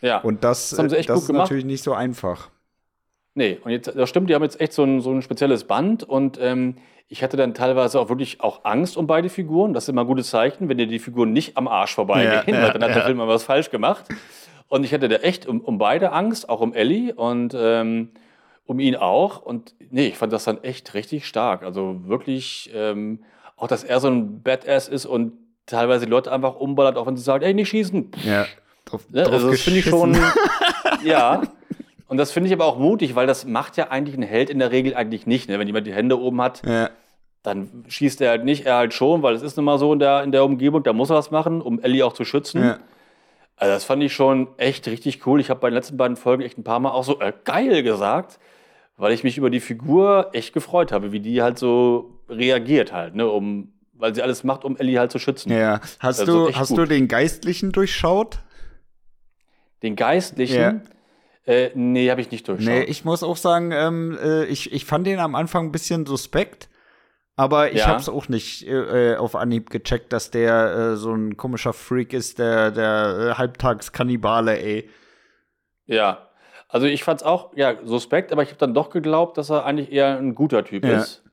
Ja. 0.00 0.18
Und 0.18 0.42
das, 0.42 0.70
das, 0.70 0.90
das 1.06 1.22
ist 1.22 1.32
natürlich 1.32 1.64
nicht 1.64 1.84
so 1.84 1.92
einfach. 1.92 2.48
Nee, 3.34 3.58
und 3.62 3.70
jetzt, 3.70 3.92
das 3.94 4.08
stimmt, 4.08 4.28
die 4.28 4.34
haben 4.34 4.42
jetzt 4.42 4.60
echt 4.60 4.72
so 4.72 4.82
ein, 4.82 5.00
so 5.00 5.10
ein 5.10 5.22
spezielles 5.22 5.64
Band 5.64 6.02
und 6.02 6.38
ähm, 6.40 6.76
ich 7.08 7.22
hatte 7.22 7.36
dann 7.36 7.54
teilweise 7.54 7.98
auch 8.00 8.08
wirklich 8.08 8.40
auch 8.40 8.64
Angst 8.64 8.96
um 8.96 9.06
beide 9.06 9.28
Figuren. 9.28 9.74
Das 9.74 9.84
ist 9.84 9.88
immer 9.88 10.02
ein 10.02 10.06
gutes 10.06 10.30
Zeichen, 10.30 10.68
wenn 10.68 10.78
dir 10.78 10.86
die 10.86 11.00
Figuren 11.00 11.32
nicht 11.32 11.56
am 11.56 11.66
Arsch 11.66 11.94
vorbeigehen, 11.94 12.54
ja, 12.54 12.66
ja, 12.66 12.72
dann 12.72 12.84
hat 12.84 12.94
der 12.94 13.02
Film 13.02 13.18
mal 13.18 13.28
was 13.28 13.42
falsch 13.42 13.70
gemacht. 13.70 14.04
Und 14.68 14.84
ich 14.84 14.94
hatte 14.94 15.08
da 15.08 15.16
echt 15.16 15.46
um, 15.46 15.60
um 15.60 15.78
beide 15.78 16.12
Angst, 16.12 16.48
auch 16.48 16.60
um 16.60 16.72
Ellie 16.72 17.12
und 17.12 17.52
ähm, 17.58 18.10
um 18.64 18.78
ihn 18.78 18.94
auch. 18.94 19.42
Und 19.42 19.74
nee, 19.90 20.06
ich 20.06 20.16
fand 20.16 20.32
das 20.32 20.44
dann 20.44 20.62
echt 20.62 20.94
richtig 20.94 21.26
stark. 21.26 21.64
Also 21.64 22.06
wirklich, 22.06 22.70
ähm, 22.72 23.24
auch 23.56 23.66
dass 23.66 23.82
er 23.82 23.98
so 23.98 24.06
ein 24.06 24.42
Badass 24.44 24.86
ist 24.86 25.06
und 25.06 25.32
teilweise 25.66 26.04
die 26.04 26.10
Leute 26.10 26.30
einfach 26.30 26.54
umballert, 26.54 26.96
auch 26.96 27.06
wenn 27.06 27.16
sie 27.16 27.24
sagen, 27.24 27.44
ey, 27.44 27.54
nicht 27.54 27.70
schießen. 27.70 28.12
Ja, 28.24 28.46
drauf, 28.84 29.10
ne? 29.10 29.24
drauf 29.24 29.32
Also 29.34 29.50
das 29.50 29.60
finde 29.62 29.80
ich 29.80 29.86
schon, 29.86 30.16
ja. 31.04 31.42
Und 32.10 32.16
das 32.16 32.32
finde 32.32 32.48
ich 32.48 32.52
aber 32.52 32.64
auch 32.64 32.76
mutig, 32.76 33.14
weil 33.14 33.28
das 33.28 33.44
macht 33.44 33.76
ja 33.76 33.90
eigentlich 33.90 34.16
ein 34.16 34.24
Held 34.24 34.50
in 34.50 34.58
der 34.58 34.72
Regel 34.72 34.96
eigentlich 34.96 35.28
nicht. 35.28 35.48
Ne? 35.48 35.60
Wenn 35.60 35.68
jemand 35.68 35.86
die 35.86 35.94
Hände 35.94 36.18
oben 36.18 36.42
hat, 36.42 36.60
ja. 36.66 36.90
dann 37.44 37.84
schießt 37.86 38.20
er 38.20 38.30
halt 38.30 38.44
nicht, 38.44 38.66
er 38.66 38.78
halt 38.78 38.94
schon, 38.94 39.22
weil 39.22 39.32
es 39.32 39.42
ist 39.42 39.56
nun 39.56 39.64
mal 39.64 39.78
so 39.78 39.92
in 39.92 40.00
der, 40.00 40.24
in 40.24 40.32
der 40.32 40.44
Umgebung, 40.44 40.82
da 40.82 40.92
muss 40.92 41.10
er 41.10 41.14
was 41.14 41.30
machen, 41.30 41.62
um 41.62 41.78
Ellie 41.78 42.04
auch 42.04 42.12
zu 42.12 42.24
schützen. 42.24 42.64
Ja. 42.64 42.78
Also 43.54 43.74
das 43.74 43.84
fand 43.84 44.02
ich 44.02 44.12
schon 44.12 44.48
echt 44.56 44.88
richtig 44.88 45.24
cool. 45.24 45.38
Ich 45.38 45.50
habe 45.50 45.60
bei 45.60 45.70
den 45.70 45.74
letzten 45.74 45.96
beiden 45.98 46.16
Folgen 46.16 46.42
echt 46.42 46.58
ein 46.58 46.64
paar 46.64 46.80
Mal 46.80 46.90
auch 46.90 47.04
so 47.04 47.20
äh, 47.20 47.32
geil 47.44 47.84
gesagt, 47.84 48.40
weil 48.96 49.12
ich 49.12 49.22
mich 49.22 49.38
über 49.38 49.48
die 49.48 49.60
Figur 49.60 50.30
echt 50.32 50.52
gefreut 50.52 50.90
habe, 50.90 51.12
wie 51.12 51.20
die 51.20 51.42
halt 51.42 51.60
so 51.60 52.18
reagiert 52.28 52.92
halt, 52.92 53.14
ne, 53.14 53.28
um, 53.28 53.72
weil 53.92 54.16
sie 54.16 54.22
alles 54.22 54.42
macht, 54.42 54.64
um 54.64 54.76
Ellie 54.76 54.98
halt 54.98 55.12
zu 55.12 55.20
schützen. 55.20 55.52
Ja, 55.52 55.80
hast 56.00 56.18
also 56.18 56.48
du 56.48 56.56
hast 56.56 56.76
du 56.76 56.86
den 56.86 57.06
Geistlichen 57.06 57.70
durchschaut? 57.70 58.40
Den 59.84 59.94
Geistlichen? 59.94 60.60
Ja. 60.60 60.80
Äh, 61.46 61.70
nee, 61.74 62.10
habe 62.10 62.20
ich 62.20 62.30
nicht 62.30 62.46
durchschaut. 62.46 62.68
Nee, 62.68 62.82
ich 62.84 63.04
muss 63.04 63.22
auch 63.22 63.36
sagen, 63.36 63.72
ähm, 63.72 64.18
äh, 64.22 64.44
ich, 64.44 64.72
ich 64.72 64.84
fand 64.84 65.06
den 65.06 65.18
am 65.18 65.34
Anfang 65.34 65.66
ein 65.66 65.72
bisschen 65.72 66.06
suspekt. 66.06 66.68
Aber 67.36 67.72
ich 67.72 67.78
ja. 67.78 67.86
habe 67.86 68.00
es 68.00 68.08
auch 68.10 68.28
nicht 68.28 68.68
äh, 68.68 69.16
auf 69.16 69.34
Anhieb 69.34 69.70
gecheckt, 69.70 70.12
dass 70.12 70.30
der 70.30 70.74
äh, 70.74 70.96
so 70.96 71.14
ein 71.14 71.38
komischer 71.38 71.72
Freak 71.72 72.12
ist, 72.12 72.38
der, 72.38 72.70
der 72.70 73.30
äh, 73.30 73.38
Halbtagskannibale, 73.38 74.60
ey. 74.60 74.90
Ja, 75.86 76.28
also 76.68 76.86
ich 76.86 77.02
fand's 77.02 77.22
auch 77.22 77.56
ja 77.56 77.76
suspekt, 77.82 78.30
aber 78.30 78.42
ich 78.42 78.50
habe 78.50 78.58
dann 78.58 78.74
doch 78.74 78.90
geglaubt, 78.90 79.38
dass 79.38 79.50
er 79.50 79.64
eigentlich 79.64 79.90
eher 79.90 80.18
ein 80.18 80.34
guter 80.34 80.64
Typ 80.64 80.84
ja. 80.84 80.98
ist. 80.98 81.24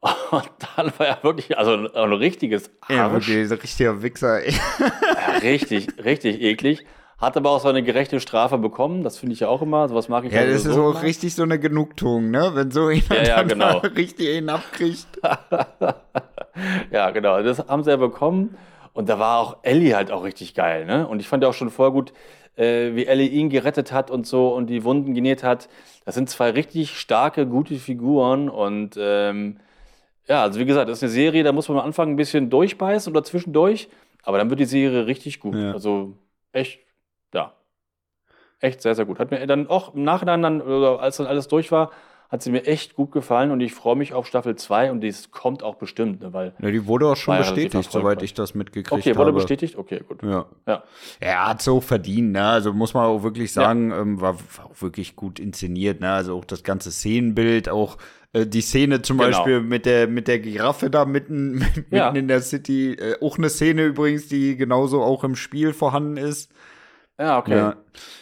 Und 0.30 0.50
dann 0.76 0.92
war 0.98 1.06
er 1.06 1.22
wirklich, 1.22 1.58
also 1.58 1.74
ein, 1.74 1.94
ein 1.94 2.12
richtiges 2.14 2.70
Arsch. 2.80 2.96
Ja, 2.96 3.12
wirklich, 3.12 3.50
ein 3.50 3.58
richtiger 3.58 4.02
Wichser, 4.02 4.42
ey. 4.42 4.52
Ja, 4.52 5.38
richtig, 5.42 5.88
richtig 6.04 6.40
eklig. 6.40 6.86
Hat 7.18 7.36
aber 7.36 7.50
auch 7.50 7.60
so 7.60 7.68
eine 7.68 7.82
gerechte 7.82 8.20
Strafe 8.20 8.58
bekommen, 8.58 9.02
das 9.02 9.18
finde 9.18 9.32
ich 9.32 9.40
ja 9.40 9.48
auch 9.48 9.60
immer. 9.60 9.88
Sowas 9.88 10.08
mag 10.08 10.24
ich 10.24 10.32
Ja, 10.32 10.44
das 10.44 10.64
ist 10.64 10.74
so 10.74 10.84
auch 10.84 11.02
richtig 11.02 11.34
so 11.34 11.42
eine 11.42 11.58
Genugtuung, 11.58 12.30
ne? 12.30 12.52
Wenn 12.54 12.70
so 12.70 12.90
jemand 12.90 13.10
ja, 13.10 13.38
ja, 13.38 13.42
genau. 13.42 13.78
richtig 13.78 14.28
ihn 14.36 14.48
abkriegt. 14.48 15.08
ja, 16.92 17.10
genau. 17.10 17.42
Das 17.42 17.58
haben 17.66 17.82
sie 17.82 17.90
ja 17.90 17.96
bekommen. 17.96 18.56
Und 18.92 19.08
da 19.08 19.18
war 19.18 19.40
auch 19.40 19.58
Ellie 19.62 19.96
halt 19.96 20.12
auch 20.12 20.22
richtig 20.22 20.54
geil, 20.54 20.84
ne? 20.84 21.08
Und 21.08 21.18
ich 21.18 21.26
fand 21.26 21.42
ja 21.42 21.48
auch 21.48 21.54
schon 21.54 21.70
vorher 21.70 21.92
gut, 21.92 22.12
äh, 22.56 22.94
wie 22.94 23.06
Ellie 23.06 23.28
ihn 23.28 23.50
gerettet 23.50 23.90
hat 23.92 24.10
und 24.12 24.26
so 24.26 24.54
und 24.54 24.68
die 24.68 24.84
Wunden 24.84 25.14
genäht 25.14 25.42
hat. 25.42 25.68
Das 26.04 26.14
sind 26.14 26.30
zwei 26.30 26.50
richtig 26.50 26.98
starke, 26.98 27.46
gute 27.46 27.74
Figuren 27.76 28.48
und 28.48 28.96
ähm, 28.98 29.58
ja, 30.28 30.42
also 30.42 30.60
wie 30.60 30.66
gesagt, 30.66 30.88
das 30.88 30.98
ist 30.98 31.04
eine 31.04 31.12
Serie, 31.12 31.42
da 31.42 31.52
muss 31.52 31.68
man 31.68 31.78
am 31.78 31.84
Anfang 31.84 32.10
ein 32.10 32.16
bisschen 32.16 32.50
durchbeißen 32.50 33.12
oder 33.12 33.24
zwischendurch, 33.24 33.88
aber 34.22 34.38
dann 34.38 34.50
wird 34.50 34.60
die 34.60 34.66
Serie 34.66 35.06
richtig 35.06 35.40
gut. 35.40 35.54
Ja. 35.54 35.72
Also 35.72 36.14
echt 36.52 36.80
ja. 37.34 37.52
Echt 38.60 38.82
sehr, 38.82 38.94
sehr 38.94 39.04
gut. 39.04 39.18
Hat 39.18 39.30
mir 39.30 39.46
dann 39.46 39.68
auch 39.68 39.94
im 39.94 40.02
Nachhinein, 40.02 40.42
dann, 40.42 40.60
als 40.62 41.18
dann 41.18 41.26
alles 41.26 41.46
durch 41.48 41.70
war, 41.70 41.90
hat 42.28 42.42
sie 42.42 42.50
mir 42.50 42.66
echt 42.66 42.94
gut 42.94 43.10
gefallen 43.10 43.50
und 43.50 43.60
ich 43.60 43.72
freue 43.72 43.96
mich 43.96 44.12
auf 44.12 44.26
Staffel 44.26 44.54
2 44.54 44.90
und 44.90 45.00
dies 45.00 45.30
kommt 45.30 45.62
auch 45.62 45.76
bestimmt, 45.76 46.20
ne, 46.20 46.32
weil. 46.34 46.52
Ja, 46.60 46.70
die 46.70 46.86
wurde 46.86 47.06
auch 47.06 47.16
schon 47.16 47.38
bestätigt, 47.38 47.90
soweit 47.90 48.22
ich 48.22 48.34
das 48.34 48.54
mitgekriegt 48.54 48.90
habe. 48.90 49.00
Okay, 49.00 49.16
wurde 49.16 49.28
habe. 49.28 49.38
bestätigt? 49.38 49.76
Okay, 49.76 50.02
gut. 50.06 50.22
Ja. 50.22 50.44
Ja, 50.66 50.84
ja 51.22 51.48
hat 51.48 51.60
es 51.60 51.68
auch 51.68 51.82
verdient, 51.82 52.32
ne? 52.32 52.44
Also 52.44 52.74
muss 52.74 52.92
man 52.92 53.06
auch 53.06 53.22
wirklich 53.22 53.52
sagen, 53.52 53.90
ja. 53.90 54.00
ähm, 54.00 54.20
war, 54.20 54.34
war, 54.34 54.66
auch 54.66 54.82
wirklich 54.82 55.16
gut 55.16 55.40
inszeniert, 55.40 56.00
ne? 56.00 56.10
Also 56.10 56.36
auch 56.36 56.44
das 56.44 56.64
ganze 56.64 56.90
Szenenbild, 56.90 57.70
auch 57.70 57.96
äh, 58.34 58.44
die 58.44 58.60
Szene 58.60 59.00
zum 59.00 59.16
genau. 59.16 59.30
Beispiel 59.30 59.62
mit 59.62 59.86
der, 59.86 60.06
mit 60.06 60.28
der 60.28 60.38
Giraffe 60.38 60.90
da 60.90 61.06
mitten, 61.06 61.52
mitten 61.76 61.96
ja. 61.96 62.10
in 62.10 62.28
der 62.28 62.42
City. 62.42 62.92
Äh, 62.92 63.24
auch 63.24 63.38
eine 63.38 63.48
Szene 63.48 63.84
übrigens, 63.84 64.28
die 64.28 64.54
genauso 64.58 65.02
auch 65.02 65.24
im 65.24 65.34
Spiel 65.34 65.72
vorhanden 65.72 66.18
ist. 66.18 66.52
Ja, 67.18 67.38
okay. 67.38 67.56
Ja. 67.56 67.76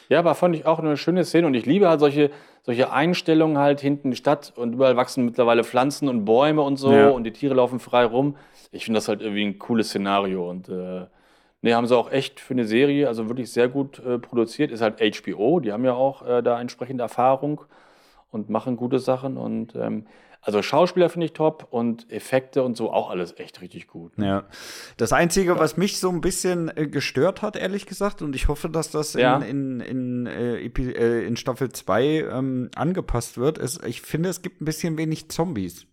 ja, 0.09 0.19
aber 0.21 0.35
fand 0.35 0.57
ich 0.57 0.65
auch 0.65 0.79
eine 0.79 0.97
schöne 0.97 1.25
Szene 1.25 1.47
und 1.47 1.55
ich 1.55 1.67
liebe 1.67 1.89
halt 1.89 2.01
solche, 2.01 2.31
solche 2.63 2.91
Einstellungen 2.91 3.59
halt 3.59 3.81
hinten 3.81 4.09
in 4.09 4.11
die 4.13 4.17
Stadt 4.17 4.55
und 4.57 4.73
überall 4.73 4.97
wachsen 4.97 5.27
mittlerweile 5.27 5.65
Pflanzen 5.65 6.09
und 6.09 6.25
Bäume 6.25 6.63
und 6.63 6.77
so 6.77 6.93
ja. 6.93 7.09
und 7.09 7.25
die 7.25 7.33
Tiere 7.33 7.55
laufen 7.55 7.79
frei 7.79 8.05
rum. 8.07 8.37
Ich 8.73 8.85
finde 8.85 8.99
das 8.99 9.09
halt 9.09 9.21
irgendwie 9.21 9.45
ein 9.45 9.59
cooles 9.59 9.89
Szenario 9.89 10.49
und 10.49 10.71
äh, 10.71 11.07
ne, 11.61 11.75
haben 11.75 11.87
sie 11.87 11.97
auch 11.97 12.11
echt 12.11 12.41
für 12.41 12.55
eine 12.55 12.65
Serie, 12.65 13.07
also 13.07 13.29
wirklich 13.29 13.53
sehr 13.53 13.69
gut 13.69 13.99
äh, 13.99 14.19
produziert. 14.19 14.71
Ist 14.71 14.81
halt 14.81 15.01
HBO, 15.01 15.61
die 15.61 15.73
haben 15.73 15.85
ja 15.85 15.93
auch 15.93 16.27
äh, 16.27 16.43
da 16.43 16.59
entsprechende 16.59 17.03
Erfahrung 17.03 17.63
und 18.31 18.49
machen 18.49 18.77
gute 18.77 18.99
Sachen 18.99 19.37
und 19.37 19.75
ähm, 19.77 20.07
also 20.47 20.63
Schauspieler 20.63 21.09
finde 21.09 21.27
ich 21.27 21.33
top 21.33 21.67
und 21.71 22.09
Effekte 22.09 22.63
und 22.63 22.77
so 22.77 22.93
auch 22.93 23.11
alles 23.11 23.35
echt 23.37 23.61
richtig 23.61 23.89
gut. 23.89 24.17
Ne? 24.17 24.27
Ja. 24.27 24.45
Das 24.97 25.13
Einzige, 25.13 25.55
ja. 25.55 25.59
was 25.59 25.77
mich 25.77 25.99
so 25.99 26.09
ein 26.09 26.21
bisschen 26.21 26.71
äh, 26.77 26.87
gestört 26.87 27.43
hat, 27.43 27.57
ehrlich 27.57 27.85
gesagt, 27.85 28.23
und 28.23 28.37
ich 28.37 28.47
hoffe, 28.47 28.69
dass 28.69 28.93
das 28.93 29.15
ja. 29.15 29.39
in, 29.39 29.81
in, 29.81 30.27
in, 30.27 30.27
äh, 30.27 30.65
äh 30.65 31.27
in 31.27 31.37
Staffel 31.37 31.71
2 31.71 32.29
ähm, 32.31 32.71
angepasst 32.77 33.39
wird, 33.39 33.59
ist, 33.59 33.85
ich 33.85 34.03
finde, 34.03 34.29
es 34.29 34.41
gibt 34.41 34.61
ein 34.61 34.65
bisschen 34.65 34.97
wenig 34.97 35.29
Zombies. 35.31 35.89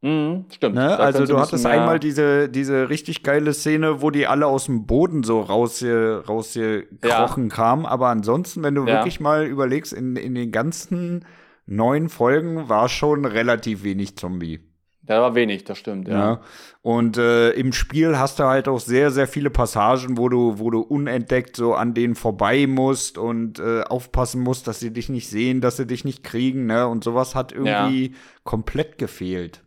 Mhm, 0.00 0.46
stimmt. 0.50 0.76
Ne? 0.76 0.98
Also 0.98 1.26
du 1.26 1.38
hattest 1.38 1.66
einmal 1.66 2.00
diese, 2.00 2.48
diese 2.48 2.88
richtig 2.88 3.22
geile 3.22 3.52
Szene, 3.52 4.00
wo 4.00 4.10
die 4.10 4.26
alle 4.26 4.46
aus 4.46 4.64
dem 4.64 4.86
Boden 4.86 5.22
so 5.22 5.42
rausgekrochen 5.42 6.24
rausgekrochen 6.26 7.48
ja. 7.50 7.54
kamen. 7.54 7.84
Aber 7.84 8.08
ansonsten, 8.08 8.62
wenn 8.62 8.74
du 8.74 8.86
ja. 8.86 8.94
wirklich 8.94 9.20
mal 9.20 9.44
überlegst, 9.44 9.92
in, 9.92 10.16
in 10.16 10.34
den 10.34 10.50
ganzen 10.50 11.26
neun 11.66 12.08
Folgen 12.08 12.68
war 12.68 12.88
schon 12.88 13.24
relativ 13.24 13.82
wenig 13.84 14.16
Zombie. 14.16 14.60
Da 15.04 15.20
war 15.20 15.34
wenig, 15.34 15.64
das 15.64 15.78
stimmt, 15.78 16.06
ja. 16.06 16.14
ja. 16.14 16.40
Und 16.80 17.16
äh, 17.16 17.50
im 17.50 17.72
Spiel 17.72 18.18
hast 18.18 18.38
du 18.38 18.44
halt 18.44 18.68
auch 18.68 18.78
sehr, 18.78 19.10
sehr 19.10 19.26
viele 19.26 19.50
Passagen, 19.50 20.16
wo 20.16 20.28
du, 20.28 20.60
wo 20.60 20.70
du 20.70 20.80
unentdeckt 20.80 21.56
so 21.56 21.74
an 21.74 21.92
denen 21.92 22.14
vorbei 22.14 22.68
musst 22.68 23.18
und 23.18 23.58
äh, 23.58 23.82
aufpassen 23.82 24.40
musst, 24.42 24.68
dass 24.68 24.78
sie 24.78 24.92
dich 24.92 25.08
nicht 25.08 25.28
sehen, 25.28 25.60
dass 25.60 25.76
sie 25.76 25.88
dich 25.88 26.04
nicht 26.04 26.22
kriegen, 26.22 26.66
ne? 26.66 26.86
Und 26.86 27.02
sowas 27.02 27.34
hat 27.34 27.50
irgendwie 27.50 28.06
ja. 28.06 28.16
komplett 28.44 28.96
gefehlt. 28.96 29.64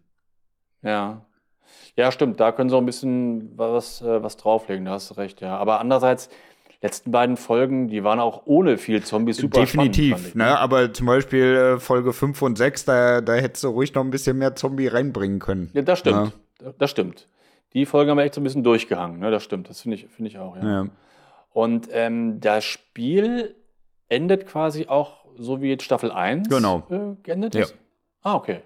Ja. 0.82 1.26
Ja, 1.98 2.12
stimmt, 2.12 2.40
da 2.40 2.54
können 2.54 2.70
sie 2.70 2.76
auch 2.76 2.82
ein 2.82 2.86
bisschen 2.86 3.58
was, 3.58 4.02
äh, 4.02 4.24
was 4.24 4.38
drauflegen, 4.38 4.86
da 4.86 4.92
hast 4.92 5.12
du 5.12 5.16
recht, 5.16 5.42
ja. 5.42 5.58
Aber 5.58 5.82
andererseits, 5.82 6.30
letzten 6.86 7.12
beiden 7.12 7.36
Folgen, 7.36 7.88
die 7.88 8.04
waren 8.04 8.20
auch 8.20 8.44
ohne 8.46 8.78
viel 8.78 9.04
Zombies 9.04 9.38
super 9.38 9.62
Definitiv, 9.62 10.18
spannend, 10.18 10.36
ne? 10.36 10.44
ne? 10.44 10.60
aber 10.60 10.94
zum 10.94 11.08
Beispiel 11.08 11.56
äh, 11.56 11.80
Folge 11.80 12.14
5 12.14 12.42
und 12.44 12.58
6, 12.58 12.86
da, 12.86 13.22
da 13.22 13.34
hättest 13.34 13.64
du 13.64 13.70
ruhig 13.70 13.94
noch 13.96 14.04
ein 14.04 14.12
bisschen 14.12 14.38
mehr 14.38 14.56
Zombie 14.56 14.88
reinbringen 14.88 15.40
können. 15.40 15.72
Ja, 15.74 15.82
das 15.82 16.00
stimmt. 16.00 16.34
Ja. 16.64 16.74
Das 16.78 16.92
stimmt. 16.92 17.28
Die 17.74 17.86
Folgen 17.86 18.12
haben 18.12 18.18
wir 18.18 18.24
echt 18.24 18.36
so 18.36 18.42
ein 18.42 18.44
bisschen 18.44 18.64
durchgehangen, 18.64 19.20
ne? 19.20 19.32
Das 19.32 19.44
stimmt, 19.44 19.68
das 19.70 19.82
finde 19.82 19.96
ich, 19.96 20.08
find 20.08 20.28
ich 20.28 20.38
auch, 20.38 20.56
ja. 20.56 20.64
ja. 20.64 20.88
Und 21.52 21.90
ähm, 21.92 22.40
das 22.40 22.64
Spiel 22.64 23.56
endet 24.08 24.46
quasi 24.46 24.88
auch 24.88 25.26
so 25.38 25.62
wie 25.62 25.70
jetzt 25.70 25.84
Staffel 25.84 26.12
1 26.12 26.48
genau. 26.48 26.84
äh, 26.90 27.16
geendet 27.24 27.56
ist. 27.56 27.72
Ja. 27.72 27.78
Ah, 28.26 28.34
okay. 28.34 28.62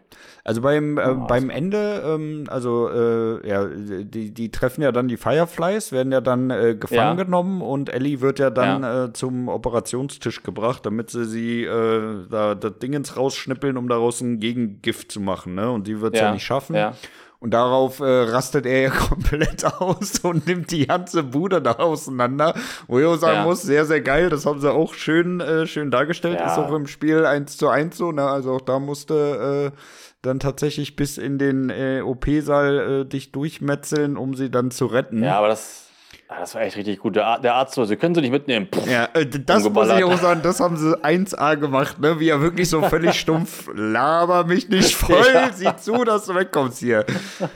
Also 0.46 0.62
beim, 0.62 0.98
äh, 0.98 1.02
oh, 1.10 1.28
beim 1.28 1.50
Ende, 1.50 2.02
ähm, 2.06 2.46
also 2.48 2.90
äh, 2.90 3.46
ja, 3.46 3.66
die, 3.66 4.34
die 4.34 4.52
treffen 4.52 4.82
ja 4.82 4.94
dann 4.94 5.10
die 5.10 5.18
Fireflies, 5.18 5.92
werden 5.92 6.14
ja 6.14 6.22
dann 6.22 6.50
äh, 6.50 6.78
gefangen 6.80 7.18
ja. 7.18 7.24
genommen 7.26 7.62
und 7.62 7.90
Ellie 7.94 8.22
wird 8.22 8.40
ja 8.40 8.52
dann 8.52 8.84
ja. 8.84 9.06
Äh, 9.06 9.14
zum 9.14 9.50
Operationstisch 9.50 10.44
gebracht, 10.44 10.86
damit 10.86 11.10
sie 11.10 11.26
sie 11.26 11.64
äh, 11.66 12.26
da 12.30 12.56
das 12.56 12.80
Dingens 12.80 13.18
rausschnippeln, 13.18 13.76
um 13.76 13.90
daraus 13.90 14.22
ein 14.22 14.40
Gegengift 14.40 15.12
zu 15.12 15.20
machen, 15.20 15.56
ne? 15.56 15.70
Und 15.70 15.88
die 15.88 16.00
wird 16.00 16.14
es 16.14 16.22
ja. 16.22 16.28
ja 16.28 16.34
nicht 16.34 16.46
schaffen. 16.46 16.76
Ja. 16.78 16.94
Und 17.40 17.52
darauf 17.52 18.02
äh, 18.02 18.04
rastet 18.04 18.66
er 18.66 18.82
ja 18.82 18.90
komplett 18.90 19.64
aus 19.66 20.20
und 20.20 20.46
nimmt 20.46 20.72
die 20.72 20.88
ganze 20.88 21.24
Bude 21.24 21.62
da 21.62 21.74
auseinander. 21.74 22.54
Wo 22.88 23.00
ich 23.00 23.06
auch 23.06 23.16
sagen 23.16 23.40
ja. 23.40 23.44
muss, 23.46 23.62
sehr, 23.62 23.86
sehr 23.86 24.02
geil. 24.02 24.30
Das 24.30 24.46
haben 24.46 24.60
sie 24.60 24.72
auch 24.72 24.94
schön, 24.94 25.40
äh, 25.40 25.66
schön 25.66 25.90
dargestellt. 25.90 26.40
Ja. 26.40 26.52
Ist 26.52 26.58
auch 26.58 26.74
im 26.74 26.88
Spiel 26.88 27.26
eins 27.26 27.56
zu 27.56 27.70
eins 27.70 27.98
so. 27.98 28.12
Ne? 28.12 28.24
Also 28.24 28.54
auch 28.54 28.62
da 28.62 28.80
musste 28.80 29.72
äh, 29.74 29.80
dann 30.22 30.40
tatsächlich 30.40 30.98
bis 30.98 31.18
in 31.18 31.38
den 31.38 31.70
äh, 31.70 32.02
OP-Saal 32.02 33.02
äh, 33.02 33.06
dich 33.06 33.32
durchmetzeln, 33.32 34.18
um 34.18 34.36
sie 34.36 34.52
dann 34.52 34.70
zu 34.70 34.88
retten. 34.88 35.24
Ja, 35.24 35.38
aber 35.38 35.48
das 35.48 35.89
Ah, 36.32 36.42
das 36.42 36.54
war 36.54 36.62
echt 36.62 36.78
richtig 36.78 37.00
gut. 37.00 37.16
Der, 37.16 37.40
der 37.40 37.56
Arzt 37.56 37.74
so, 37.74 37.86
Sie 37.86 37.96
können 37.96 38.14
sie 38.14 38.22
nicht 38.22 38.30
mitnehmen. 38.30 38.68
Pff, 38.72 38.86
ja, 38.88 39.10
äh, 39.16 39.26
das 39.26 39.68
muss 39.68 39.90
ich 39.90 40.04
auch 40.04 40.18
sagen, 40.18 40.42
das 40.44 40.60
haben 40.60 40.78
sie 40.78 40.96
1A 40.96 41.58
gemacht, 41.58 42.00
ne? 42.00 42.20
Wie 42.20 42.30
er 42.30 42.40
wirklich 42.40 42.70
so 42.70 42.84
völlig 42.84 43.16
stumpf, 43.20 43.68
laber 43.74 44.44
mich 44.44 44.70
nicht 44.70 44.94
voll, 44.94 45.26
ja. 45.34 45.52
sieh 45.52 45.76
zu, 45.78 46.04
dass 46.04 46.28
du 46.28 46.36
wegkommst 46.36 46.78
hier. 46.78 47.04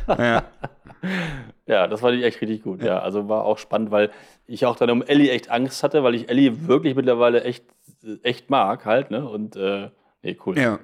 Ja. 0.08 0.44
ja, 1.68 1.88
das 1.88 2.02
fand 2.02 2.18
ich 2.18 2.24
echt 2.24 2.42
richtig 2.42 2.64
gut. 2.64 2.82
Ja. 2.82 2.88
ja, 2.88 3.00
also 3.00 3.30
war 3.30 3.46
auch 3.46 3.60
spannend, 3.60 3.92
weil 3.92 4.10
ich 4.48 4.66
auch 4.66 4.76
dann 4.76 4.90
um 4.90 5.04
Ellie 5.04 5.30
echt 5.30 5.52
Angst 5.52 5.84
hatte, 5.84 6.04
weil 6.04 6.16
ich 6.16 6.30
Ellie 6.30 6.68
wirklich 6.68 6.96
mittlerweile 6.96 7.44
echt, 7.44 7.66
echt 8.24 8.50
mag 8.50 8.86
halt, 8.86 9.12
ne? 9.12 9.30
Und 9.30 9.56
äh, 9.56 9.92
nee, 10.24 10.36
cool. 10.48 10.58
Ja, 10.58 10.80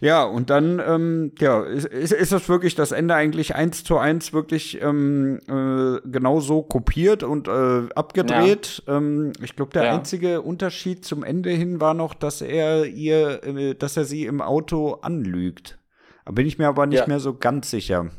ja, 0.00 0.24
und 0.24 0.50
dann, 0.50 0.80
ähm, 0.86 1.32
ja, 1.38 1.62
ist, 1.62 1.86
ist 1.86 2.32
das 2.32 2.48
wirklich 2.48 2.74
das 2.74 2.92
Ende 2.92 3.14
eigentlich 3.14 3.54
eins 3.54 3.84
zu 3.84 3.98
eins 3.98 4.32
wirklich 4.32 4.80
ähm, 4.82 5.38
äh, 5.48 6.00
genau 6.08 6.40
so 6.40 6.62
kopiert 6.62 7.22
und 7.22 7.48
äh, 7.48 7.88
abgedreht. 7.94 8.82
Ja. 8.86 8.96
Ähm, 8.96 9.32
ich 9.42 9.56
glaube, 9.56 9.72
der 9.72 9.84
ja. 9.84 9.94
einzige 9.94 10.42
Unterschied 10.42 11.04
zum 11.04 11.24
Ende 11.24 11.50
hin 11.50 11.80
war 11.80 11.94
noch, 11.94 12.14
dass 12.14 12.40
er 12.40 12.86
ihr, 12.86 13.44
äh, 13.44 13.74
dass 13.74 13.96
er 13.96 14.04
sie 14.04 14.26
im 14.26 14.40
Auto 14.40 14.94
anlügt. 15.02 15.78
Da 16.24 16.32
bin 16.32 16.46
ich 16.46 16.58
mir 16.58 16.68
aber 16.68 16.86
nicht 16.86 17.00
ja. 17.00 17.06
mehr 17.06 17.20
so 17.20 17.34
ganz 17.36 17.70
sicher. 17.70 18.10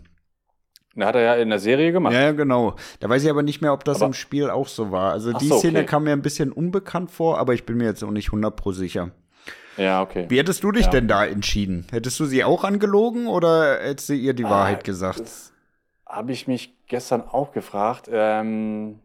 Da 0.97 1.07
hat 1.07 1.15
er 1.15 1.21
ja 1.21 1.35
in 1.35 1.49
der 1.49 1.59
Serie 1.59 1.91
gemacht. 1.91 2.13
Ja, 2.13 2.31
genau. 2.31 2.75
Da 2.99 3.07
weiß 3.07 3.23
ich 3.23 3.29
aber 3.29 3.43
nicht 3.43 3.61
mehr, 3.61 3.71
ob 3.71 3.83
das 3.83 3.97
aber 3.97 4.07
im 4.07 4.13
Spiel 4.13 4.49
auch 4.49 4.67
so 4.67 4.91
war. 4.91 5.11
Also 5.11 5.31
die 5.31 5.47
so, 5.47 5.59
Szene 5.59 5.79
okay. 5.79 5.87
kam 5.87 6.05
mir 6.05 6.11
ein 6.11 6.23
bisschen 6.23 6.51
unbekannt 6.51 7.11
vor, 7.11 7.37
aber 7.37 7.53
ich 7.53 7.65
bin 7.65 7.77
mir 7.77 7.85
jetzt 7.85 8.03
auch 8.03 8.11
nicht 8.11 8.29
100 8.29 8.55
pro 8.55 8.71
sicher. 8.71 9.11
Ja, 9.77 10.01
okay. 10.01 10.25
Wie 10.29 10.37
hättest 10.39 10.63
du 10.63 10.71
dich 10.71 10.85
ja. 10.85 10.91
denn 10.91 11.07
da 11.07 11.25
entschieden? 11.25 11.85
Hättest 11.91 12.19
du 12.19 12.25
sie 12.25 12.43
auch 12.43 12.63
angelogen 12.63 13.27
oder 13.27 13.79
hättest 13.79 14.09
du 14.09 14.13
ihr 14.13 14.33
die 14.33 14.45
ah, 14.45 14.49
Wahrheit 14.49 14.83
gesagt? 14.83 15.19
Das 15.19 15.53
habe 16.05 16.31
ich 16.31 16.47
mich 16.47 16.73
gestern 16.87 17.21
auch 17.21 17.51
gefragt. 17.51 18.09
Ähm, 18.11 18.99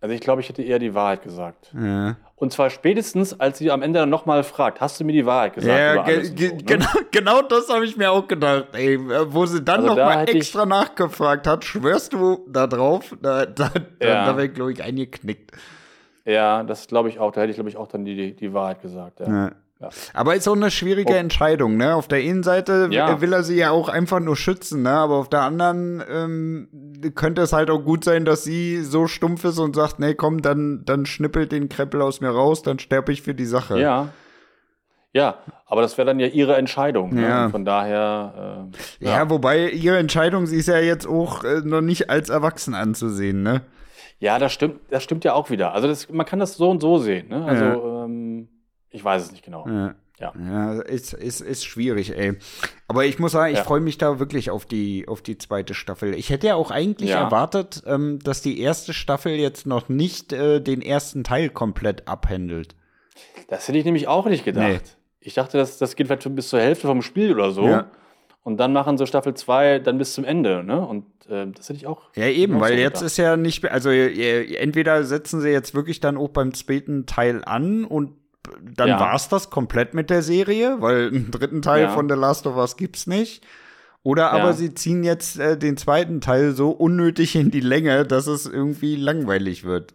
also 0.00 0.14
ich 0.14 0.20
glaube, 0.20 0.40
ich 0.40 0.48
hätte 0.48 0.62
eher 0.62 0.78
die 0.78 0.94
Wahrheit 0.94 1.22
gesagt. 1.22 1.72
Ja. 1.74 2.16
Und 2.36 2.52
zwar 2.52 2.68
spätestens, 2.68 3.40
als 3.40 3.58
sie 3.58 3.70
am 3.70 3.82
Ende 3.82 4.00
dann 4.00 4.10
nochmal 4.10 4.44
fragt, 4.44 4.80
hast 4.80 5.00
du 5.00 5.04
mir 5.04 5.12
die 5.12 5.24
Wahrheit 5.24 5.54
gesagt? 5.54 5.78
Ja, 5.78 6.02
ge 6.02 6.30
ge 6.30 6.48
so, 6.48 6.54
ne? 6.54 6.62
genau, 6.64 6.86
genau 7.10 7.42
das 7.42 7.68
habe 7.70 7.86
ich 7.86 7.96
mir 7.96 8.10
auch 8.10 8.28
gedacht. 8.28 8.68
Ey, 8.74 8.98
wo 9.32 9.46
sie 9.46 9.62
dann 9.62 9.80
also 9.80 9.94
nochmal 9.94 10.26
da 10.26 10.32
extra 10.32 10.66
nachgefragt 10.66 11.46
hat, 11.46 11.64
schwörst 11.64 12.12
du 12.12 12.44
da 12.46 12.66
drauf? 12.66 13.16
Da, 13.22 13.46
da, 13.46 13.70
ja. 14.02 14.26
da 14.26 14.36
wäre, 14.36 14.50
glaube 14.50 14.72
ich, 14.72 14.82
eingeknickt. 14.82 15.52
Ja, 16.26 16.62
das 16.62 16.88
glaube 16.88 17.08
ich 17.08 17.18
auch. 17.18 17.32
Da 17.32 17.40
hätte 17.40 17.50
ich, 17.50 17.56
glaube 17.56 17.70
ich, 17.70 17.76
auch 17.76 17.88
dann 17.88 18.04
die, 18.04 18.36
die 18.36 18.52
Wahrheit 18.52 18.82
gesagt. 18.82 19.20
Ja. 19.20 19.26
ja. 19.26 19.52
Ja. 19.78 19.90
Aber 20.14 20.34
ist 20.34 20.48
auch 20.48 20.56
eine 20.56 20.70
schwierige 20.70 21.12
oh. 21.12 21.16
Entscheidung, 21.16 21.76
ne? 21.76 21.94
Auf 21.94 22.08
der 22.08 22.20
einen 22.20 22.42
Seite 22.42 22.88
ja. 22.90 23.20
will 23.20 23.32
er 23.34 23.42
sie 23.42 23.56
ja 23.56 23.70
auch 23.70 23.90
einfach 23.90 24.20
nur 24.20 24.34
schützen, 24.34 24.82
ne? 24.82 24.90
Aber 24.90 25.16
auf 25.16 25.28
der 25.28 25.42
anderen 25.42 26.02
ähm, 26.10 26.68
könnte 27.14 27.42
es 27.42 27.52
halt 27.52 27.68
auch 27.68 27.80
gut 27.80 28.02
sein, 28.02 28.24
dass 28.24 28.42
sie 28.42 28.82
so 28.82 29.06
stumpf 29.06 29.44
ist 29.44 29.58
und 29.58 29.76
sagt, 29.76 29.98
nee, 29.98 30.14
komm, 30.14 30.40
dann, 30.40 30.84
dann 30.86 31.04
schnippelt 31.04 31.52
den 31.52 31.68
Kreppel 31.68 32.00
aus 32.00 32.22
mir 32.22 32.30
raus, 32.30 32.62
dann 32.62 32.78
sterbe 32.78 33.12
ich 33.12 33.20
für 33.20 33.34
die 33.34 33.44
Sache. 33.44 33.78
Ja. 33.78 34.08
Ja, 35.12 35.38
aber 35.64 35.80
das 35.80 35.96
wäre 35.96 36.04
dann 36.04 36.20
ja 36.20 36.26
ihre 36.26 36.56
Entscheidung. 36.56 37.14
Ne? 37.14 37.22
Ja. 37.22 37.48
Von 37.48 37.64
daher. 37.64 38.68
Äh, 39.00 39.04
ja. 39.04 39.16
ja. 39.16 39.30
wobei 39.30 39.70
ihre 39.70 39.96
Entscheidung, 39.96 40.46
sie 40.46 40.56
ist 40.56 40.68
ja 40.68 40.78
jetzt 40.78 41.06
auch 41.06 41.42
äh, 41.42 41.62
noch 41.64 41.80
nicht 41.80 42.10
als 42.10 42.28
erwachsen 42.28 42.74
anzusehen, 42.74 43.42
ne? 43.42 43.62
Ja, 44.18 44.38
das 44.38 44.52
stimmt, 44.52 44.80
das 44.90 45.02
stimmt 45.02 45.24
ja 45.24 45.34
auch 45.34 45.50
wieder. 45.50 45.72
Also 45.72 45.88
das, 45.88 46.10
man 46.10 46.24
kann 46.24 46.38
das 46.38 46.56
so 46.56 46.70
und 46.70 46.80
so 46.80 46.98
sehen, 46.98 47.28
ne? 47.28 47.44
Also 47.44 47.64
ja. 47.64 47.74
ähm, 47.74 47.95
ich 48.96 49.04
weiß 49.04 49.24
es 49.24 49.32
nicht 49.32 49.44
genau. 49.44 49.68
Ja. 49.68 49.94
Ja. 50.18 50.32
ja, 50.38 50.80
ist, 50.80 51.12
ist, 51.12 51.42
ist 51.42 51.66
schwierig, 51.66 52.16
ey. 52.16 52.38
Aber 52.88 53.04
ich 53.04 53.18
muss 53.18 53.32
sagen, 53.32 53.52
ich 53.52 53.58
ja. 53.58 53.64
freue 53.64 53.80
mich 53.80 53.98
da 53.98 54.18
wirklich 54.18 54.50
auf 54.50 54.64
die, 54.64 55.06
auf 55.08 55.20
die 55.20 55.36
zweite 55.36 55.74
Staffel. 55.74 56.14
Ich 56.14 56.30
hätte 56.30 56.46
ja 56.46 56.54
auch 56.54 56.70
eigentlich 56.70 57.10
ja. 57.10 57.20
erwartet, 57.20 57.82
ähm, 57.86 58.18
dass 58.20 58.40
die 58.40 58.58
erste 58.58 58.94
Staffel 58.94 59.34
jetzt 59.34 59.66
noch 59.66 59.90
nicht 59.90 60.32
äh, 60.32 60.60
den 60.60 60.80
ersten 60.80 61.22
Teil 61.22 61.50
komplett 61.50 62.08
abhändelt. 62.08 62.74
Das 63.48 63.68
hätte 63.68 63.76
ich 63.76 63.84
nämlich 63.84 64.08
auch 64.08 64.24
nicht 64.24 64.46
gedacht. 64.46 64.66
Nee. 64.66 64.80
Ich 65.20 65.34
dachte, 65.34 65.58
das, 65.58 65.76
das 65.76 65.96
geht 65.96 66.06
vielleicht 66.06 66.34
bis 66.34 66.48
zur 66.48 66.60
Hälfte 66.60 66.86
vom 66.86 67.02
Spiel 67.02 67.34
oder 67.34 67.50
so. 67.50 67.66
Ja. 67.68 67.90
Und 68.42 68.58
dann 68.58 68.72
machen 68.72 68.96
sie 68.96 69.06
Staffel 69.06 69.34
2 69.34 69.80
dann 69.80 69.98
bis 69.98 70.14
zum 70.14 70.24
Ende, 70.24 70.64
ne? 70.64 70.80
Und 70.80 71.04
äh, 71.28 71.46
das 71.48 71.68
hätte 71.68 71.78
ich 71.78 71.86
auch. 71.86 72.02
Ja, 72.14 72.26
eben, 72.28 72.60
weil 72.60 72.78
jetzt 72.78 73.02
ist 73.02 73.18
ja 73.18 73.36
nicht 73.36 73.62
mehr, 73.62 73.72
also 73.72 73.90
entweder 73.90 75.04
setzen 75.04 75.40
sie 75.40 75.50
jetzt 75.50 75.74
wirklich 75.74 75.98
dann 75.98 76.16
auch 76.16 76.28
beim 76.28 76.54
zweiten 76.54 77.06
Teil 77.06 77.42
an 77.44 77.84
und 77.84 78.12
dann 78.62 78.88
ja. 78.88 79.00
war 79.00 79.14
es 79.14 79.28
das 79.28 79.50
komplett 79.50 79.94
mit 79.94 80.10
der 80.10 80.22
Serie, 80.22 80.76
weil 80.80 81.08
einen 81.08 81.30
dritten 81.30 81.62
Teil 81.62 81.84
ja. 81.84 81.88
von 81.90 82.08
The 82.08 82.14
Last 82.14 82.46
of 82.46 82.56
Us 82.56 82.76
gibt's 82.76 83.06
nicht. 83.06 83.44
Oder 84.02 84.30
aber 84.30 84.46
ja. 84.46 84.52
sie 84.52 84.72
ziehen 84.74 85.02
jetzt 85.02 85.38
äh, 85.38 85.58
den 85.58 85.76
zweiten 85.76 86.20
Teil 86.20 86.52
so 86.52 86.70
unnötig 86.70 87.34
in 87.34 87.50
die 87.50 87.60
Länge, 87.60 88.04
dass 88.04 88.28
es 88.28 88.46
irgendwie 88.46 88.94
langweilig 88.94 89.64
wird. 89.64 89.94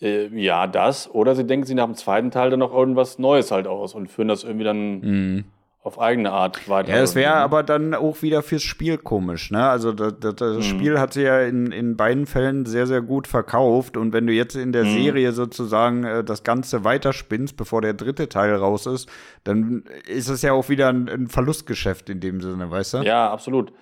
Äh, 0.00 0.26
ja, 0.28 0.66
das. 0.66 1.08
Oder 1.08 1.36
sie 1.36 1.46
denken 1.46 1.64
sich 1.66 1.76
nach 1.76 1.86
dem 1.86 1.94
zweiten 1.94 2.32
Teil 2.32 2.50
dann 2.50 2.58
noch 2.58 2.74
irgendwas 2.74 3.20
Neues 3.20 3.52
halt 3.52 3.68
aus 3.68 3.94
und 3.94 4.10
führen 4.10 4.28
das 4.28 4.42
irgendwie 4.42 4.64
dann 4.64 5.00
mhm 5.00 5.44
auf 5.82 6.00
eigene 6.00 6.30
Art 6.30 6.68
weiter. 6.68 6.90
Ja, 6.90 7.02
es 7.02 7.16
wäre 7.16 7.34
aber 7.34 7.64
dann 7.64 7.92
auch 7.92 8.22
wieder 8.22 8.42
fürs 8.42 8.62
Spiel 8.62 8.98
komisch, 8.98 9.50
ne? 9.50 9.68
Also 9.68 9.92
das, 9.92 10.14
das, 10.20 10.36
das 10.36 10.56
mhm. 10.58 10.62
Spiel 10.62 11.00
hat 11.00 11.12
sich 11.12 11.24
ja 11.24 11.40
in, 11.40 11.72
in 11.72 11.96
beiden 11.96 12.26
Fällen 12.26 12.66
sehr, 12.66 12.86
sehr 12.86 13.02
gut 13.02 13.26
verkauft 13.26 13.96
und 13.96 14.12
wenn 14.12 14.28
du 14.28 14.32
jetzt 14.32 14.54
in 14.54 14.70
der 14.70 14.84
mhm. 14.84 15.02
Serie 15.02 15.32
sozusagen 15.32 16.04
äh, 16.04 16.22
das 16.22 16.44
Ganze 16.44 16.84
weiterspinnst, 16.84 17.56
bevor 17.56 17.82
der 17.82 17.94
dritte 17.94 18.28
Teil 18.28 18.54
raus 18.54 18.86
ist, 18.86 19.10
dann 19.42 19.82
ist 20.06 20.28
es 20.28 20.42
ja 20.42 20.52
auch 20.52 20.68
wieder 20.68 20.88
ein, 20.88 21.08
ein 21.08 21.26
Verlustgeschäft 21.26 22.08
in 22.08 22.20
dem 22.20 22.40
Sinne, 22.40 22.70
weißt 22.70 22.94
du? 22.94 22.98
Ja, 22.98 23.32
absolut. 23.32 23.72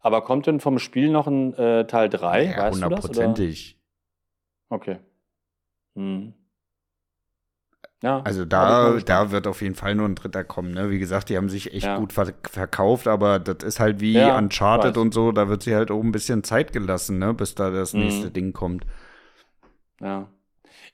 Aber 0.00 0.22
kommt 0.22 0.46
denn 0.46 0.60
vom 0.60 0.78
Spiel 0.78 1.10
noch 1.10 1.26
ein 1.26 1.54
äh, 1.54 1.86
Teil 1.88 2.08
3? 2.08 2.44
Ja, 2.44 2.70
hundertprozentig. 2.70 3.80
Okay. 4.68 4.98
Hm. 5.96 6.34
Ja, 8.00 8.20
also 8.22 8.44
da, 8.44 8.98
da 9.04 9.32
wird 9.32 9.48
auf 9.48 9.60
jeden 9.60 9.74
Fall 9.74 9.96
nur 9.96 10.06
ein 10.06 10.14
Dritter 10.14 10.44
kommen. 10.44 10.70
Ne? 10.72 10.90
Wie 10.90 11.00
gesagt, 11.00 11.30
die 11.30 11.36
haben 11.36 11.48
sich 11.48 11.74
echt 11.74 11.86
ja. 11.86 11.98
gut 11.98 12.12
ver 12.12 12.32
verkauft, 12.48 13.08
aber 13.08 13.40
das 13.40 13.64
ist 13.64 13.80
halt 13.80 14.00
wie 14.00 14.12
ja, 14.12 14.38
Uncharted 14.38 14.96
und 14.96 15.12
so, 15.12 15.32
da 15.32 15.48
wird 15.48 15.64
sich 15.64 15.74
halt 15.74 15.90
auch 15.90 16.00
ein 16.00 16.12
bisschen 16.12 16.44
Zeit 16.44 16.72
gelassen, 16.72 17.18
ne? 17.18 17.34
bis 17.34 17.56
da 17.56 17.70
das 17.70 17.94
mhm. 17.94 18.00
nächste 18.00 18.30
Ding 18.30 18.52
kommt. 18.52 18.84
Ja. 20.00 20.28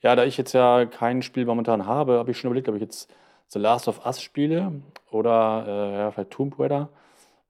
Ja, 0.00 0.16
da 0.16 0.24
ich 0.24 0.38
jetzt 0.38 0.54
ja 0.54 0.86
kein 0.86 1.20
Spiel 1.22 1.44
momentan 1.44 1.86
habe, 1.86 2.18
habe 2.18 2.30
ich 2.30 2.38
schon 2.38 2.48
überlegt, 2.48 2.68
ob 2.68 2.74
ich 2.74 2.82
jetzt 2.82 3.12
The 3.48 3.58
Last 3.58 3.86
of 3.86 4.04
Us 4.06 4.22
spiele 4.22 4.82
oder 5.10 5.64
äh, 5.66 5.98
ja, 5.98 6.10
vielleicht 6.10 6.30
Tomb 6.30 6.58
Raider. 6.58 6.88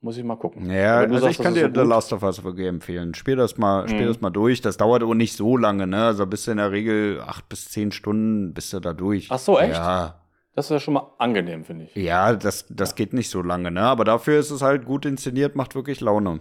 Muss 0.04 0.18
ich 0.18 0.24
mal 0.24 0.36
gucken. 0.36 0.70
Ja, 0.70 0.98
also 0.98 1.16
sagst, 1.16 1.38
ich 1.38 1.42
kann 1.42 1.54
dir 1.54 1.72
so 1.74 1.80
The 1.82 1.88
Last 1.88 2.12
of 2.12 2.22
Us 2.22 2.44
wirklich 2.44 2.66
empfehlen. 2.66 3.14
Spiel 3.14 3.36
das 3.36 3.56
mal, 3.56 3.84
mhm. 3.84 3.88
spiel 3.88 4.06
das 4.06 4.20
mal 4.20 4.28
durch. 4.28 4.60
Das 4.60 4.76
dauert 4.76 5.02
aber 5.02 5.14
nicht 5.14 5.34
so 5.34 5.56
lange, 5.56 5.86
ne? 5.86 6.04
Also 6.04 6.26
bist 6.26 6.46
du 6.46 6.50
in 6.50 6.58
der 6.58 6.72
Regel 6.72 7.22
acht 7.22 7.48
bis 7.48 7.70
zehn 7.70 7.90
Stunden 7.90 8.52
bist 8.52 8.70
du 8.74 8.80
da 8.80 8.92
durch. 8.92 9.28
Ach 9.30 9.38
so, 9.38 9.58
echt? 9.58 9.72
Ja. 9.72 10.20
Das 10.54 10.66
ist 10.66 10.72
ja 10.72 10.78
schon 10.78 10.92
mal 10.92 11.10
angenehm, 11.16 11.64
finde 11.64 11.86
ich. 11.86 11.96
Ja, 11.96 12.36
das, 12.36 12.66
das 12.68 12.90
ja. 12.90 12.96
geht 12.96 13.14
nicht 13.14 13.30
so 13.30 13.40
lange, 13.40 13.70
ne? 13.70 13.80
Aber 13.80 14.04
dafür 14.04 14.38
ist 14.38 14.50
es 14.50 14.60
halt 14.60 14.84
gut 14.84 15.06
inszeniert, 15.06 15.56
macht 15.56 15.74
wirklich 15.74 16.02
Laune. 16.02 16.40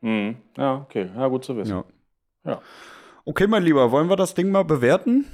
Mhm. 0.00 0.36
Ja, 0.56 0.76
okay. 0.76 1.10
Ja, 1.16 1.26
gut 1.26 1.44
zu 1.44 1.56
wissen. 1.56 1.72
Ja. 1.72 1.84
ja. 2.52 2.60
Okay, 3.24 3.48
mein 3.48 3.64
Lieber, 3.64 3.90
wollen 3.90 4.08
wir 4.08 4.14
das 4.14 4.34
Ding 4.34 4.52
mal 4.52 4.62
bewerten? 4.62 5.24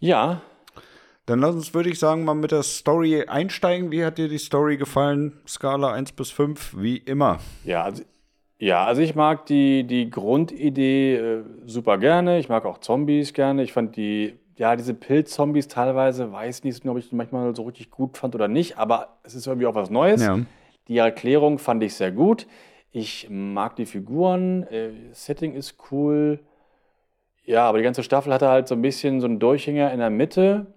Ja, 0.00 0.42
dann 1.28 1.40
lass 1.40 1.54
uns, 1.54 1.74
würde 1.74 1.90
ich 1.90 1.98
sagen, 1.98 2.24
mal 2.24 2.34
mit 2.34 2.52
der 2.52 2.62
Story 2.62 3.24
einsteigen. 3.26 3.92
Wie 3.92 4.02
hat 4.02 4.16
dir 4.16 4.28
die 4.28 4.38
Story 4.38 4.78
gefallen? 4.78 5.34
Skala 5.46 5.92
1 5.92 6.12
bis 6.12 6.30
5, 6.30 6.74
wie 6.78 6.96
immer. 6.96 7.38
Ja, 7.64 7.82
also, 7.82 8.02
ja, 8.58 8.86
also 8.86 9.02
ich 9.02 9.14
mag 9.14 9.44
die, 9.44 9.84
die 9.84 10.08
Grundidee 10.08 11.16
äh, 11.16 11.44
super 11.66 11.98
gerne. 11.98 12.38
Ich 12.38 12.48
mag 12.48 12.64
auch 12.64 12.78
Zombies 12.78 13.34
gerne. 13.34 13.62
Ich 13.62 13.74
fand 13.74 13.96
die, 13.96 14.38
ja, 14.56 14.74
diese 14.74 14.94
Pilz-Zombies 14.94 15.68
teilweise, 15.68 16.32
weiß 16.32 16.64
nicht, 16.64 16.86
ob 16.86 16.96
ich 16.96 17.10
die 17.10 17.14
manchmal 17.14 17.54
so 17.54 17.64
richtig 17.64 17.90
gut 17.90 18.16
fand 18.16 18.34
oder 18.34 18.48
nicht, 18.48 18.78
aber 18.78 19.18
es 19.22 19.34
ist 19.34 19.46
irgendwie 19.46 19.66
auch 19.66 19.74
was 19.74 19.90
Neues. 19.90 20.24
Ja. 20.24 20.38
Die 20.88 20.96
Erklärung 20.96 21.58
fand 21.58 21.82
ich 21.82 21.94
sehr 21.94 22.10
gut. 22.10 22.46
Ich 22.90 23.28
mag 23.28 23.76
die 23.76 23.84
Figuren, 23.84 24.62
äh, 24.62 24.92
Setting 25.12 25.52
ist 25.52 25.76
cool. 25.90 26.40
Ja, 27.44 27.68
aber 27.68 27.78
die 27.78 27.84
ganze 27.84 28.02
Staffel 28.02 28.32
hatte 28.32 28.48
halt 28.48 28.66
so 28.66 28.74
ein 28.74 28.80
bisschen 28.80 29.20
so 29.20 29.26
einen 29.26 29.38
Durchhänger 29.38 29.92
in 29.92 29.98
der 29.98 30.08
Mitte 30.08 30.68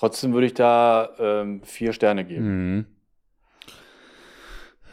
Trotzdem 0.00 0.32
würde 0.32 0.46
ich 0.46 0.54
da 0.54 1.10
ähm, 1.18 1.60
vier 1.62 1.92
Sterne 1.92 2.24
geben. 2.24 2.76
Mhm. 2.76 2.86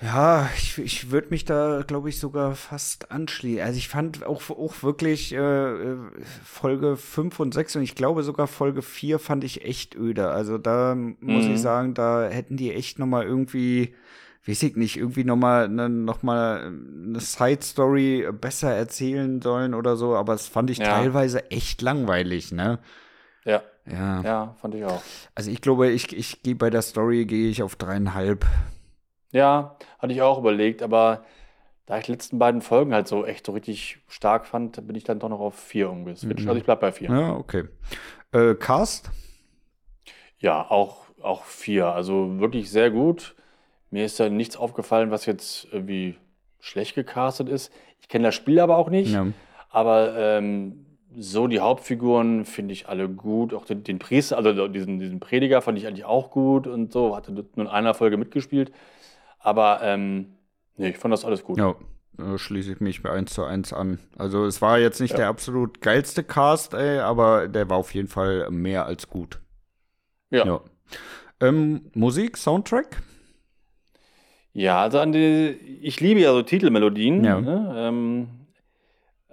Ja, 0.02 0.50
ich, 0.58 0.78
ich 0.78 1.12
würde 1.12 1.30
mich 1.30 1.46
da, 1.46 1.82
glaube 1.88 2.10
ich, 2.10 2.20
sogar 2.20 2.56
fast 2.56 3.10
anschließen. 3.10 3.64
Also 3.64 3.78
ich 3.78 3.88
fand 3.88 4.26
auch, 4.26 4.50
auch 4.50 4.84
wirklich 4.84 5.34
äh, 5.34 5.96
Folge 6.44 6.98
5 6.98 7.40
und 7.40 7.54
6 7.54 7.78
und 7.78 7.84
ich 7.84 7.96
glaube 7.96 8.24
sogar 8.24 8.48
Folge 8.48 8.82
4 8.82 9.18
fand 9.18 9.46
ich 9.46 9.64
echt 9.64 9.96
öde. 9.96 10.28
Also 10.28 10.58
da 10.58 10.94
muss 10.94 11.46
mhm. 11.46 11.54
ich 11.54 11.62
sagen, 11.62 11.94
da 11.94 12.28
hätten 12.28 12.58
die 12.58 12.74
echt 12.74 13.00
noch 13.00 13.08
mal 13.08 13.24
irgendwie, 13.24 13.96
weiß 14.46 14.62
ich 14.64 14.76
nicht, 14.76 14.98
irgendwie 14.98 15.24
noch 15.24 15.38
mal, 15.38 15.70
ne, 15.70 15.88
noch 15.88 16.22
mal 16.22 16.66
eine 16.66 17.22
Side-Story 17.22 18.28
besser 18.34 18.76
erzählen 18.76 19.42
sollen 19.42 19.74
oder 19.74 19.96
so. 19.96 20.18
Aber 20.18 20.34
es 20.34 20.48
fand 20.48 20.70
ich 20.70 20.80
ja. 20.80 20.88
teilweise 20.88 21.50
echt 21.50 21.82
langweilig, 21.82 22.52
ne? 22.52 22.80
Ja. 23.46 23.64
Ja. 23.92 24.22
Ja, 24.22 24.56
fand 24.60 24.76
ich 24.76 24.84
auch. 24.84 25.02
Also 25.36 25.52
ich 25.52 25.62
glaube, 25.62 25.90
ich, 25.90 26.16
ich 26.16 26.44
gehe 26.44 26.56
bei 26.56 26.70
der 26.70 26.82
Story 26.82 27.26
gehe 27.26 27.50
ich 27.50 27.64
auf 27.64 27.76
dreieinhalb. 27.76 28.46
Ja, 29.32 29.78
hatte 30.00 30.14
ich 30.14 30.22
auch 30.22 30.40
überlegt, 30.40 30.82
aber 30.82 31.24
da 31.86 31.98
ich 31.98 32.06
die 32.06 32.12
letzten 32.12 32.38
beiden 32.38 32.62
Folgen 32.62 32.94
halt 32.94 33.08
so 33.08 33.26
echt 33.26 33.46
so 33.46 33.54
richtig 33.54 34.00
stark 34.08 34.46
fand, 34.46 34.86
bin 34.88 34.96
ich 34.96 35.06
dann 35.06 35.20
doch 35.20 35.30
noch 35.30 35.40
auf 35.40 35.56
vier 35.56 35.90
umgeswitcht. 35.90 36.44
Mhm. 36.44 36.50
Also 36.50 36.60
ich 36.60 36.66
bleib 36.66 36.82
bei 36.82 36.92
vier. 36.92 37.10
Ja, 37.10 37.36
okay. 37.36 37.66
Äh, 38.34 38.56
Cast? 38.56 39.10
Ja, 40.40 40.70
auch, 40.70 41.06
auch 41.22 41.46
vier. 41.46 41.88
Also 41.88 42.40
wirklich 42.40 42.70
sehr 42.70 42.92
gut. 42.92 43.36
Mir 43.90 44.04
ist 44.04 44.20
da 44.20 44.30
nichts 44.30 44.58
aufgefallen, 44.58 45.12
was 45.12 45.26
jetzt 45.26 45.68
irgendwie 45.72 46.18
schlecht 46.60 46.96
gecastet 46.96 47.48
ist. 47.48 47.72
Ich 48.02 48.10
kenne 48.10 48.28
das 48.28 48.36
Spiel 48.36 48.60
aber 48.60 48.78
auch 48.78 48.90
nicht. 48.90 49.14
Ja. 49.14 49.28
Aber 49.70 50.16
ähm, 50.18 50.87
so, 51.20 51.48
die 51.48 51.60
Hauptfiguren 51.60 52.46
finde 52.46 52.74
ich 52.74 52.88
alle 52.88 53.10
gut. 53.10 53.54
Auch 53.54 53.66
den, 53.66 53.84
den, 53.84 53.98
Priester, 53.98 54.38
also 54.38 54.68
diesen, 54.68 55.00
diesen 55.00 55.20
Prediger 55.20 55.62
fand 55.62 55.78
ich 55.78 55.88
eigentlich 55.88 56.06
auch 56.06 56.30
gut 56.30 56.68
und 56.68 56.92
so. 56.92 57.16
Hatte 57.16 57.32
nur 57.32 57.46
in 57.56 57.68
einer 57.68 57.94
Folge 57.94 58.18
mitgespielt. 58.18 58.72
Aber 59.40 59.80
ähm, 59.82 60.34
nee, 60.76 60.90
ich 60.90 60.98
fand 60.98 61.12
das 61.12 61.26
alles 61.26 61.44
gut. 61.44 61.58
Ja, 61.58 61.76
schließe 62.38 62.74
ich 62.74 62.80
mich 62.82 63.02
bei 63.02 63.10
1 63.10 63.34
zu 63.34 63.44
1 63.44 63.74
an. 63.74 64.00
Also 64.18 64.46
es 64.46 64.62
war 64.62 64.78
jetzt 64.78 65.02
nicht 65.02 65.12
ja. 65.12 65.18
der 65.18 65.28
absolut 65.28 65.82
geilste 65.82 66.24
Cast, 66.24 66.74
ey, 66.74 67.00
aber 67.00 67.48
der 67.48 67.70
war 67.70 67.78
auf 67.78 67.94
jeden 67.96 68.08
Fall 68.08 68.50
mehr 68.52 68.86
als 68.86 69.10
gut. 69.10 69.40
Ja. 70.30 70.46
ja. 70.46 70.62
Ähm, 71.40 71.90
Musik, 71.94 72.38
Soundtrack? 72.38 73.02
Ja, 74.54 74.82
also 74.82 75.00
an 75.00 75.12
die, 75.12 75.80
ich 75.82 76.00
liebe 76.00 76.20
ja 76.20 76.32
so 76.32 76.42
Titelmelodien. 76.42 77.24
Ja. 77.24 77.42
Ne? 77.42 77.74
Ähm, 77.76 78.28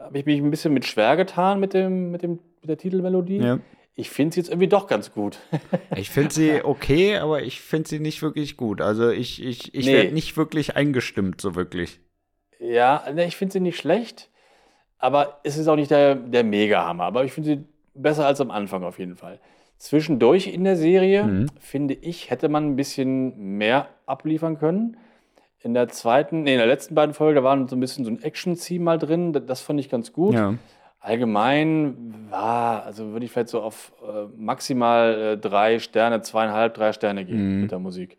habe 0.04 0.18
ich 0.18 0.26
mich 0.26 0.40
ein 0.40 0.50
bisschen 0.50 0.72
mit 0.72 0.84
schwer 0.86 1.16
getan 1.16 1.58
mit, 1.60 1.74
dem, 1.74 2.10
mit, 2.10 2.22
dem, 2.22 2.38
mit 2.60 2.68
der 2.68 2.76
Titelmelodie. 2.76 3.38
Ja. 3.38 3.58
Ich 3.96 4.10
finde 4.10 4.34
sie 4.34 4.40
jetzt 4.40 4.50
irgendwie 4.50 4.68
doch 4.68 4.86
ganz 4.86 5.12
gut. 5.12 5.38
ich 5.96 6.10
finde 6.10 6.34
sie 6.34 6.64
okay, 6.64 7.16
aber 7.16 7.42
ich 7.42 7.60
finde 7.60 7.88
sie 7.88 8.00
nicht 8.00 8.22
wirklich 8.22 8.56
gut. 8.56 8.80
Also 8.80 9.10
ich, 9.10 9.42
ich, 9.42 9.74
ich 9.74 9.86
nee. 9.86 9.92
werde 9.92 10.12
nicht 10.12 10.36
wirklich 10.36 10.76
eingestimmt, 10.76 11.40
so 11.40 11.54
wirklich. 11.54 12.00
Ja, 12.58 13.04
ne, 13.12 13.26
ich 13.26 13.36
finde 13.36 13.52
sie 13.52 13.60
nicht 13.60 13.78
schlecht, 13.78 14.30
aber 14.98 15.40
es 15.44 15.56
ist 15.56 15.68
auch 15.68 15.76
nicht 15.76 15.90
der, 15.90 16.16
der 16.16 16.44
Mega-Hammer. 16.44 17.04
Aber 17.04 17.24
ich 17.24 17.32
finde 17.32 17.50
sie 17.50 17.64
besser 17.94 18.26
als 18.26 18.40
am 18.40 18.50
Anfang 18.50 18.82
auf 18.82 18.98
jeden 18.98 19.16
Fall. 19.16 19.40
Zwischendurch 19.78 20.48
in 20.48 20.64
der 20.64 20.76
Serie, 20.76 21.24
mhm. 21.24 21.46
finde 21.60 21.94
ich, 21.94 22.30
hätte 22.30 22.48
man 22.48 22.70
ein 22.70 22.76
bisschen 22.76 23.56
mehr 23.58 23.88
abliefern 24.06 24.58
können 24.58 24.96
in 25.64 25.72
der 25.72 25.88
zweiten, 25.88 26.42
nee, 26.42 26.52
in 26.52 26.58
der 26.58 26.66
letzten 26.66 26.94
beiden 26.94 27.14
Folge, 27.14 27.40
da 27.40 27.44
war 27.44 27.56
so 27.68 27.74
ein 27.74 27.80
bisschen 27.80 28.04
so 28.04 28.10
ein 28.10 28.22
Action-Theme 28.22 28.84
mal 28.84 28.98
drin. 28.98 29.32
Das 29.32 29.62
fand 29.62 29.80
ich 29.80 29.88
ganz 29.88 30.12
gut. 30.12 30.34
Ja. 30.34 30.54
Allgemein 31.00 32.26
war, 32.28 32.84
also 32.84 33.12
würde 33.12 33.24
ich 33.24 33.32
vielleicht 33.32 33.48
so 33.48 33.62
auf 33.62 33.92
äh, 34.06 34.26
maximal 34.36 35.14
äh, 35.14 35.38
drei 35.38 35.78
Sterne, 35.78 36.20
zweieinhalb, 36.20 36.74
drei 36.74 36.92
Sterne 36.92 37.24
geben 37.24 37.54
mhm. 37.54 37.62
mit 37.62 37.72
der 37.72 37.78
Musik. 37.78 38.18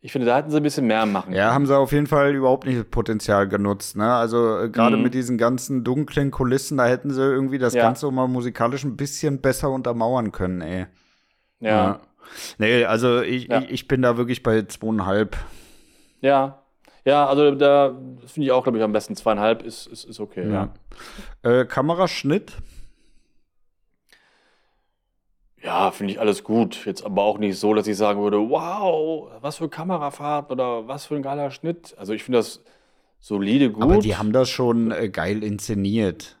Ich 0.00 0.10
finde, 0.10 0.26
da 0.26 0.38
hätten 0.38 0.50
sie 0.50 0.56
ein 0.56 0.62
bisschen 0.62 0.86
mehr 0.86 1.04
machen 1.04 1.26
können. 1.26 1.36
Ja, 1.36 1.52
haben 1.52 1.66
sie 1.66 1.76
auf 1.76 1.92
jeden 1.92 2.06
Fall 2.06 2.34
überhaupt 2.34 2.66
nicht 2.66 2.78
das 2.78 2.86
Potenzial 2.86 3.46
genutzt. 3.46 3.96
Ne? 3.96 4.10
Also 4.14 4.58
äh, 4.58 4.70
gerade 4.70 4.96
mhm. 4.96 5.02
mit 5.02 5.12
diesen 5.12 5.36
ganzen 5.36 5.84
dunklen 5.84 6.30
Kulissen, 6.30 6.78
da 6.78 6.86
hätten 6.86 7.10
sie 7.10 7.20
irgendwie 7.20 7.58
das 7.58 7.74
ja. 7.74 7.82
Ganze 7.82 8.10
mal 8.10 8.26
musikalisch 8.26 8.84
ein 8.84 8.96
bisschen 8.96 9.42
besser 9.42 9.68
untermauern 9.70 10.32
können, 10.32 10.62
ey. 10.62 10.86
Ja. 11.60 11.70
ja. 11.70 12.00
Nee, 12.56 12.84
also 12.86 13.20
ich, 13.20 13.48
ja. 13.48 13.60
ich, 13.60 13.70
ich 13.70 13.88
bin 13.88 14.00
da 14.00 14.16
wirklich 14.16 14.42
bei 14.42 14.62
zweieinhalb. 14.62 15.36
Ja, 16.20 16.62
ja, 17.06 17.26
also 17.26 17.52
da 17.52 17.96
finde 18.26 18.46
ich 18.46 18.52
auch, 18.52 18.64
glaube 18.64 18.78
ich, 18.78 18.84
am 18.84 18.92
besten 18.92 19.14
zweieinhalb 19.14 19.62
ist, 19.62 19.86
ist, 19.86 20.04
ist 20.04 20.18
okay. 20.18 20.50
Ja. 20.50 20.74
ja. 21.44 21.60
Äh, 21.60 21.64
Kameraschnitt? 21.64 22.52
Ja, 25.62 25.92
finde 25.92 26.12
ich 26.12 26.20
alles 26.20 26.42
gut. 26.42 26.84
Jetzt 26.84 27.04
aber 27.04 27.22
auch 27.22 27.38
nicht 27.38 27.58
so, 27.58 27.74
dass 27.74 27.86
ich 27.86 27.96
sagen 27.96 28.20
würde, 28.20 28.38
wow, 28.38 29.30
was 29.40 29.58
für 29.58 29.68
Kamerafahrt 29.68 30.50
oder 30.50 30.88
was 30.88 31.06
für 31.06 31.14
ein 31.14 31.22
geiler 31.22 31.52
Schnitt. 31.52 31.94
Also 31.96 32.12
ich 32.12 32.24
finde 32.24 32.38
das 32.38 32.64
solide 33.20 33.70
gut. 33.70 33.84
Aber 33.84 33.98
die 33.98 34.16
haben 34.16 34.32
das 34.32 34.48
schon 34.48 34.90
äh, 34.90 35.08
geil 35.08 35.44
inszeniert. 35.44 36.36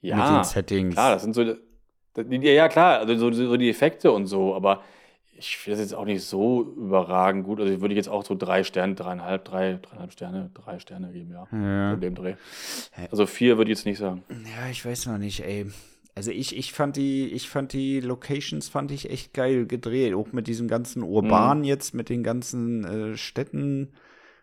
Ja, 0.00 0.16
mit 0.16 0.26
den 0.26 0.44
Settings. 0.44 0.94
Klar, 0.94 1.12
das 1.12 1.22
sind 1.22 1.34
so. 1.34 1.44
Ja, 2.16 2.68
klar, 2.68 3.00
also 3.00 3.14
so, 3.16 3.30
so 3.30 3.56
die 3.58 3.68
Effekte 3.68 4.10
und 4.10 4.26
so, 4.26 4.54
aber 4.54 4.82
ich 5.40 5.56
finde 5.56 5.78
das 5.78 5.90
jetzt 5.90 5.98
auch 5.98 6.04
nicht 6.04 6.22
so 6.22 6.74
überragend 6.76 7.44
gut. 7.44 7.60
Also 7.60 7.80
würde 7.80 7.94
ich 7.94 7.96
jetzt 7.96 8.08
auch 8.08 8.24
so 8.24 8.34
drei 8.34 8.62
Sterne, 8.62 8.94
dreieinhalb, 8.94 9.44
drei, 9.44 9.78
dreieinhalb 9.80 10.12
Sterne, 10.12 10.50
drei 10.52 10.78
Sterne 10.78 11.12
geben, 11.12 11.32
ja. 11.32 11.46
ja. 11.50 11.94
In 11.94 12.00
dem 12.00 12.14
Dreh. 12.14 12.34
Also 13.10 13.26
vier 13.26 13.56
würde 13.56 13.72
ich 13.72 13.78
jetzt 13.78 13.86
nicht 13.86 13.98
sagen. 13.98 14.22
Ja, 14.28 14.70
ich 14.70 14.84
weiß 14.84 15.06
noch 15.06 15.18
nicht, 15.18 15.40
ey. 15.40 15.66
Also 16.14 16.30
ich, 16.30 16.54
ich 16.56 16.74
fand 16.74 16.96
die, 16.96 17.28
ich 17.28 17.48
fand 17.48 17.72
die 17.72 18.00
Locations 18.00 18.68
fand 18.68 18.90
ich 18.90 19.10
echt 19.10 19.32
geil 19.32 19.66
gedreht. 19.66 20.12
Auch 20.12 20.32
mit 20.32 20.46
diesem 20.46 20.68
ganzen 20.68 21.02
Urban 21.02 21.58
mhm. 21.58 21.64
jetzt, 21.64 21.94
mit 21.94 22.10
den 22.10 22.22
ganzen 22.22 22.84
äh, 22.84 23.16
Städten, 23.16 23.94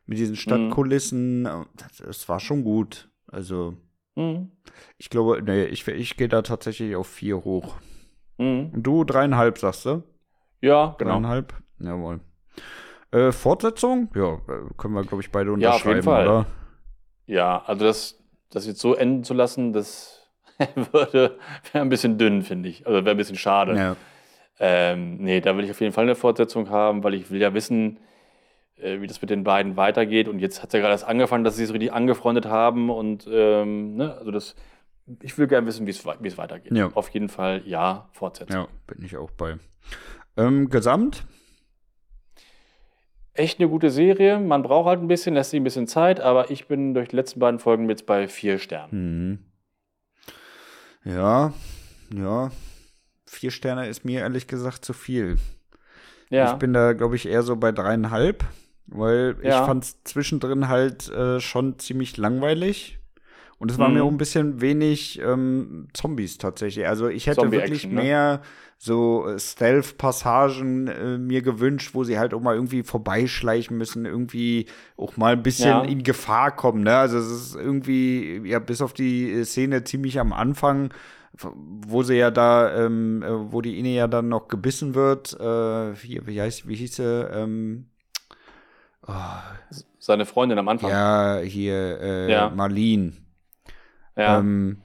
mit 0.08 0.18
diesen 0.18 0.36
Stadtkulissen. 0.36 1.44
Mhm. 1.44 1.66
Das, 1.76 1.98
das, 1.98 2.30
war 2.30 2.40
schon 2.40 2.64
gut. 2.64 3.10
Also 3.28 3.78
mhm. 4.16 4.52
ich 4.98 5.12
glaube, 5.12 5.44
nee, 5.44 5.66
ich, 5.66 5.88
ich 5.88 6.18
gehe 6.18 6.30
da 6.30 6.42
tatsächlich 6.42 6.96
auf 6.96 7.08
vier 7.08 7.44
hoch. 7.44 7.76
Mhm. 8.40 8.72
Und 8.74 8.84
du 8.84 9.04
dreieinhalb, 9.04 9.60
sagst 9.60 9.86
du? 9.86 10.04
Ja, 10.62 10.96
genau. 10.98 11.12
Dreieinhalb? 11.12 11.54
Jawohl. 11.80 12.20
Äh, 13.12 13.32
Fortsetzung? 13.32 14.10
Ja, 14.15 14.34
äh, 14.34 14.74
können 14.78 14.93
wir, 14.93 15.04
glaube 15.04 15.22
ich, 15.22 15.32
beide 15.32 15.52
unterschreiben, 15.52 15.62
ja, 15.62 15.72
auf 15.74 15.86
jeden 15.86 16.04
Fall. 16.04 16.28
oder? 16.28 16.46
Ja, 17.26 17.63
also 17.65 17.86
das, 17.86 18.20
das 18.50 18.65
jetzt 18.67 18.80
so 18.80 18.96
enden 18.96 19.24
zu 19.24 19.34
lassen, 19.34 19.74
das 19.74 20.28
würde 20.91 21.38
wäre 21.72 21.82
ein 21.84 21.89
bisschen 21.89 22.17
dünn, 22.17 22.41
finde 22.41 22.70
ich. 22.70 22.86
Also 22.88 23.06
wäre 23.06 23.12
ein 23.15 23.17
bisschen 23.17 23.38
schade. 23.38 23.76
Ja. 23.76 23.96
Ähm, 24.60 25.17
nee, 25.17 25.39
da 25.39 25.56
will 25.56 25.65
ich 25.65 25.72
auf 25.72 25.80
jeden 25.82 25.93
Fall 25.93 26.06
eine 26.06 26.15
Fortsetzung 26.15 26.70
haben, 26.70 27.04
weil 27.04 27.13
ich 27.13 27.30
will 27.30 27.39
ja 27.39 27.54
wissen, 27.54 28.00
äh, 28.76 29.02
wie 29.02 29.08
das 29.08 29.22
mit 29.22 29.30
den 29.30 29.43
beiden 29.43 29.78
weitergeht. 29.78 30.28
Und 30.28 30.39
jetzt 30.39 30.62
hat 30.62 30.70
es 30.70 30.74
ja 30.74 30.80
gerade 30.80 30.93
erst 30.93 31.06
angefangen, 31.06 31.43
dass 31.43 31.56
sie 31.56 31.60
sich 31.60 31.67
so 31.67 31.74
richtig 31.74 31.93
angefreundet 31.93 32.48
haben. 32.48 32.89
Und 32.89 33.28
ähm, 33.32 33.96
ne, 33.96 34.15
also 34.17 34.32
das, 34.32 34.56
ich 35.22 35.38
will 35.38 35.48
gerne 35.48 35.67
wissen, 35.67 35.86
wie 35.86 35.91
es 35.91 36.06
weitergeht. 36.38 36.72
Ja. 36.72 36.89
Auf 36.93 37.10
jeden 37.10 37.30
Fall 37.30 37.62
ja, 37.65 38.10
Fortsetzung. 38.13 38.62
Ja, 38.62 38.67
bin 38.88 39.04
ich 39.06 39.15
auch 39.15 39.32
bei. 39.32 39.58
Ähm, 40.38 40.69
Gesamt? 40.69 41.26
Echt 43.34 43.60
eine 43.60 43.69
gute 43.69 43.89
Serie. 43.89 44.39
Man 44.39 44.63
braucht 44.63 44.88
halt 44.88 45.02
ein 45.02 45.08
bisschen, 45.08 45.36
lässt 45.36 45.52
sich 45.52 45.60
ein 45.60 45.63
bisschen 45.63 45.88
Zeit, 45.88 46.19
aber 46.19 46.50
ich 46.50 46.67
bin 46.67 46.93
durch 46.93 47.10
die 47.10 47.15
letzten 47.15 47.39
beiden 47.39 47.60
Folgen 47.60 47.89
jetzt 47.89 48.06
bei 48.06 48.28
vier 48.28 48.58
Sternen. 48.58 49.41
Mhm. 51.04 51.12
Ja, 51.12 51.54
ja. 52.13 52.52
Vier 53.26 53.52
Sterne 53.52 53.88
ist 53.88 54.06
mir 54.06 54.21
ehrlich 54.21 54.47
gesagt 54.47 54.86
zu 54.86 54.93
viel. 54.93 55.38
Ja. 56.30 56.52
Ich 56.52 56.58
bin 56.58 56.73
da, 56.73 56.93
glaube 56.93 57.15
ich, 57.15 57.28
eher 57.28 57.43
so 57.43 57.56
bei 57.56 57.71
dreieinhalb, 57.71 58.43
weil 58.88 59.36
ja. 59.41 59.60
ich 59.62 59.65
fand 59.65 59.84
es 59.84 60.04
zwischendrin 60.04 60.67
halt 60.67 61.10
äh, 61.10 61.39
schon 61.39 61.80
ziemlich 61.80 62.17
langweilig. 62.17 62.97
Und 63.60 63.72
es 63.72 63.80
war 63.80 63.89
mhm. 63.89 63.96
mir 63.96 64.04
auch 64.04 64.12
ein 64.12 64.17
bisschen 64.17 64.62
wenig 64.62 65.20
ähm, 65.20 65.88
Zombies 65.93 66.38
tatsächlich. 66.38 66.88
Also 66.88 67.08
ich 67.08 67.26
hätte 67.26 67.52
wirklich 67.52 67.88
ne? 67.88 67.93
mehr 67.93 68.41
so 68.78 69.28
äh, 69.28 69.39
Stealth-Passagen 69.39 70.88
äh, 70.88 71.17
mir 71.17 71.41
gewünscht, 71.41 71.91
wo 71.93 72.04
sie 72.04 72.20
halt 72.20 72.36
auch 72.36 72.41
mal 72.41 72.54
irgendwie 72.54 72.84
vorbeischleichen 72.84 73.76
müssen, 73.76 74.06
irgendwie 74.06 74.67
auch 74.96 75.17
mal 75.17 75.34
ein 75.34 75.41
bisschen 75.41 75.70
ja. 75.70 75.82
in 75.82 76.04
Gefahr 76.04 76.56
kommen. 76.56 76.84
Ne? 76.84 76.96
Also 76.96 77.17
es 77.17 77.32
ist 77.32 77.56
irgendwie, 77.56 78.41
ja, 78.46 78.60
bis 78.60 78.82
auf 78.82 78.93
die 78.93 79.43
Szene 79.43 79.84
ziemlich 79.84 80.20
am 80.20 80.34
Anfang, 80.34 80.93
wo 81.34 82.04
sie 82.04 82.15
ja 82.15 82.30
da, 82.30 82.86
ähm, 82.86 83.24
äh, 83.24 83.52
wo 83.52 83.62
die 83.62 83.80
Ine 83.80 83.96
ja 83.96 84.08
dann 84.08 84.30
noch 84.30 84.48
gebissen 84.48 84.93
wird, 84.93 85.34
äh, 85.39 86.04
wie, 86.04 86.22
wie 86.28 86.39
heißt, 86.39 86.67
wie 86.67 86.76
hieß 86.76 86.96
sie, 86.98 87.28
ähm, 87.32 87.88
oh. 89.08 89.13
Seine 89.98 90.26
Freundin 90.26 90.60
am 90.60 90.67
Anfang. 90.67 90.91
Ja, 90.91 91.39
hier, 91.39 92.00
äh, 92.00 92.32
ja. 92.32 92.50
Marlene. 92.50 93.13
Ja. 94.17 94.39
Ähm, 94.39 94.82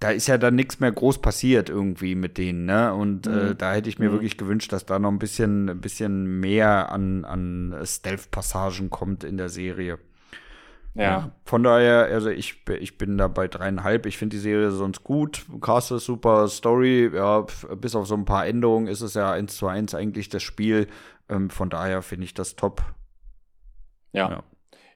da 0.00 0.10
ist 0.10 0.28
ja 0.28 0.38
dann 0.38 0.54
nichts 0.54 0.80
mehr 0.80 0.90
groß 0.90 1.20
passiert 1.20 1.68
irgendwie 1.68 2.14
mit 2.14 2.38
denen, 2.38 2.64
ne? 2.64 2.94
Und 2.94 3.26
äh, 3.26 3.30
mhm. 3.30 3.50
äh, 3.50 3.54
da 3.54 3.74
hätte 3.74 3.90
ich 3.90 3.98
mir 3.98 4.08
mhm. 4.08 4.14
wirklich 4.14 4.38
gewünscht, 4.38 4.72
dass 4.72 4.86
da 4.86 4.98
noch 4.98 5.10
ein 5.10 5.18
bisschen, 5.18 5.68
ein 5.68 5.80
bisschen 5.80 6.40
mehr 6.40 6.90
an, 6.90 7.26
an 7.26 7.76
Stealth-Passagen 7.84 8.88
kommt 8.88 9.24
in 9.24 9.36
der 9.36 9.50
Serie. 9.50 9.98
Ja. 10.94 11.02
ja. 11.02 11.30
Von 11.44 11.62
daher, 11.62 12.06
also 12.06 12.30
ich, 12.30 12.64
ich 12.80 12.96
bin 12.96 13.18
da 13.18 13.28
bei 13.28 13.46
dreieinhalb. 13.46 14.06
Ich 14.06 14.16
finde 14.16 14.36
die 14.36 14.42
Serie 14.42 14.70
sonst 14.70 15.04
gut. 15.04 15.44
Cast 15.60 15.92
ist 15.92 16.06
super, 16.06 16.48
Story, 16.48 17.10
ja, 17.14 17.44
bis 17.76 17.94
auf 17.94 18.06
so 18.06 18.14
ein 18.14 18.24
paar 18.24 18.46
Änderungen 18.46 18.86
ist 18.86 19.02
es 19.02 19.12
ja 19.14 19.30
eins 19.30 19.56
zu 19.56 19.66
eins 19.66 19.94
eigentlich 19.94 20.30
das 20.30 20.42
Spiel. 20.42 20.88
Ähm, 21.28 21.50
von 21.50 21.68
daher 21.68 22.00
finde 22.00 22.24
ich 22.24 22.32
das 22.32 22.56
top. 22.56 22.82
ja. 24.12 24.30
ja. 24.30 24.42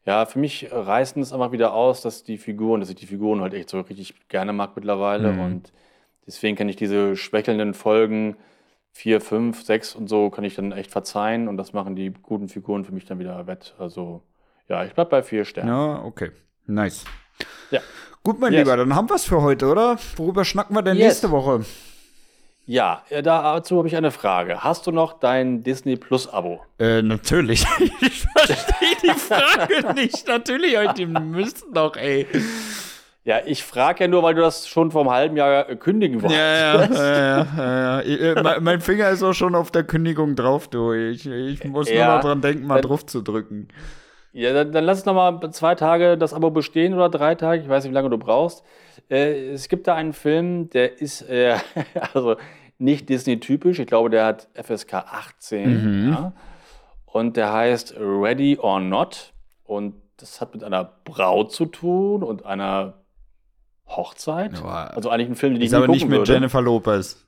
Ja, 0.07 0.27
für 0.27 0.38
mich 0.38 0.69
reißen 0.71 1.23
es 1.23 1.33
einfach 1.33 1.53
wieder 1.53 1.73
aus, 1.73 2.03
dass 2.03 2.25
die 2.25 2.37
Figuren, 2.37 2.81
dass 2.81 2.90
ich 2.90 2.97
die 2.97 3.07
Figuren 3.07 3.40
halt 3.40 3.55
echt 3.55 3.71
so 3.71 3.81
richtig 3.81 4.29
gerne 4.29 4.53
mag 4.53 4.77
mittlerweile. 4.77 5.33
Mhm. 5.33 5.40
Und 5.40 5.73
deswegen 6.27 6.57
kann 6.57 6.69
ich 6.69 6.77
diese 6.77 7.17
schwächelnden 7.17 7.73
Folgen 7.73 8.37
4, 8.93 9.21
5, 9.21 9.62
6 9.62 9.95
und 9.97 10.09
so, 10.09 10.31
kann 10.31 10.45
ich 10.45 10.55
dann 10.55 10.73
echt 10.73 10.90
verzeihen. 10.90 11.49
Und 11.49 11.57
das 11.57 11.73
machen 11.73 11.97
die 11.97 12.12
guten 12.12 12.49
Figuren 12.49 12.85
für 12.85 12.93
mich 12.93 13.07
dann 13.07 13.19
wieder 13.19 13.47
wett. 13.47 13.75
Also 13.79 14.23
ja, 14.69 14.85
ich 14.85 14.93
bleib 14.93 15.11
bei 15.11 15.23
vier 15.23 15.45
Sternen. 15.45 15.71
Ja, 15.71 16.05
okay. 16.05 16.31
Nice. 16.67 17.05
Ja. 17.71 17.81
Gut, 18.23 18.40
mein 18.40 18.53
yes. 18.53 18.61
Lieber, 18.61 18.77
dann 18.77 18.95
haben 18.95 19.09
wir 19.09 19.17
es 19.17 19.25
für 19.25 19.43
heute, 19.43 19.67
oder? 19.67 19.99
Worüber 20.17 20.45
schnacken 20.45 20.75
wir 20.75 20.83
denn 20.83 20.97
yes. 20.97 21.07
nächste 21.07 21.31
Woche? 21.31 21.64
Ja, 22.66 23.03
äh, 23.11 23.22
dazu 23.22 23.79
habe 23.79 23.88
ich 23.88 23.96
eine 23.96 24.11
Frage. 24.11 24.64
Hast 24.64 24.87
du 24.87 24.90
noch 24.90 25.18
dein 25.18 25.62
Disney 25.62 25.96
Plus 25.96 26.33
Abo? 26.33 26.62
Äh, 26.79 27.03
natürlich. 27.03 27.66
Ich 28.00 28.24
verstehe 28.46 28.96
die 29.03 29.18
Frage 29.18 29.94
nicht. 30.00 30.27
Natürlich, 30.27 30.77
die 30.92 31.07
müssen 31.07 31.72
doch, 31.72 31.96
ey. 31.96 32.27
Ja, 33.24 33.40
ich 33.44 33.64
frage 33.64 34.05
ja 34.05 34.09
nur, 34.09 34.22
weil 34.22 34.35
du 34.35 34.42
das 34.42 34.68
schon 34.68 34.90
vor 34.90 35.03
einem 35.03 35.11
halben 35.11 35.37
Jahr 35.37 35.64
kündigen 35.77 36.22
wolltest. 36.22 36.38
Ja, 36.38 36.57
ja, 36.57 36.85
ja, 36.94 38.00
ja, 38.00 38.03
ja. 38.03 38.55
Äh, 38.55 38.61
mein 38.61 38.81
Finger 38.81 39.09
ist 39.11 39.22
auch 39.22 39.33
schon 39.33 39.55
auf 39.55 39.70
der 39.70 39.85
Kündigung 39.85 40.37
drauf, 40.37 40.68
du. 40.68 40.92
Ich, 40.92 41.27
ich 41.27 41.64
muss 41.64 41.88
ja, 41.88 42.07
nur 42.07 42.14
noch 42.16 42.22
dran 42.22 42.40
denken, 42.40 42.66
mal 42.66 42.81
drauf 42.81 43.07
zu 43.07 43.22
drücken. 43.22 43.68
Ja, 44.35 44.53
dann, 44.53 44.73
dann 44.73 44.85
lass 44.85 44.99
es 44.99 45.05
noch 45.05 45.14
mal 45.14 45.51
zwei 45.53 45.77
Tage 45.77 46.18
das 46.18 46.35
Abo 46.35 46.51
bestehen 46.51 46.92
oder 46.92 47.09
drei 47.09 47.37
Tage. 47.37 47.62
Ich 47.62 47.68
weiß 47.68 47.85
nicht, 47.85 47.92
wie 47.92 47.94
lange 47.94 48.11
du 48.11 48.18
brauchst. 48.18 48.64
Äh, 49.09 49.51
es 49.53 49.68
gibt 49.68 49.87
da 49.87 49.94
einen 49.94 50.12
Film, 50.12 50.68
der 50.70 51.01
ist 51.01 51.23
äh, 51.23 51.57
also 52.12 52.37
nicht 52.77 53.09
Disney-typisch. 53.09 53.79
Ich 53.79 53.87
glaube, 53.87 54.11
der 54.11 54.27
hat 54.27 54.49
FSK 54.55 54.94
18. 54.94 56.07
Mhm. 56.07 56.12
Ja? 56.12 56.33
Und 57.07 57.37
der 57.37 57.53
heißt 57.53 57.94
Ready 57.97 58.59
or 58.59 58.81
Not. 58.81 59.33
Und 59.62 59.94
das 60.16 60.40
hat 60.40 60.53
mit 60.53 60.64
einer 60.64 60.83
Braut 61.05 61.53
zu 61.53 61.66
tun 61.66 62.25
und 62.25 62.44
einer 62.44 62.94
Hochzeit. 63.87 64.59
Ja, 64.59 64.87
also 64.88 65.11
eigentlich 65.11 65.29
ein 65.29 65.37
Film, 65.37 65.55
den 65.55 65.62
ich 65.62 65.70
nicht 65.70 65.77
aber 65.77 65.87
nicht 65.87 66.09
mit 66.09 66.18
würde. 66.18 66.33
Jennifer 66.33 66.61
Lopez. 66.61 67.25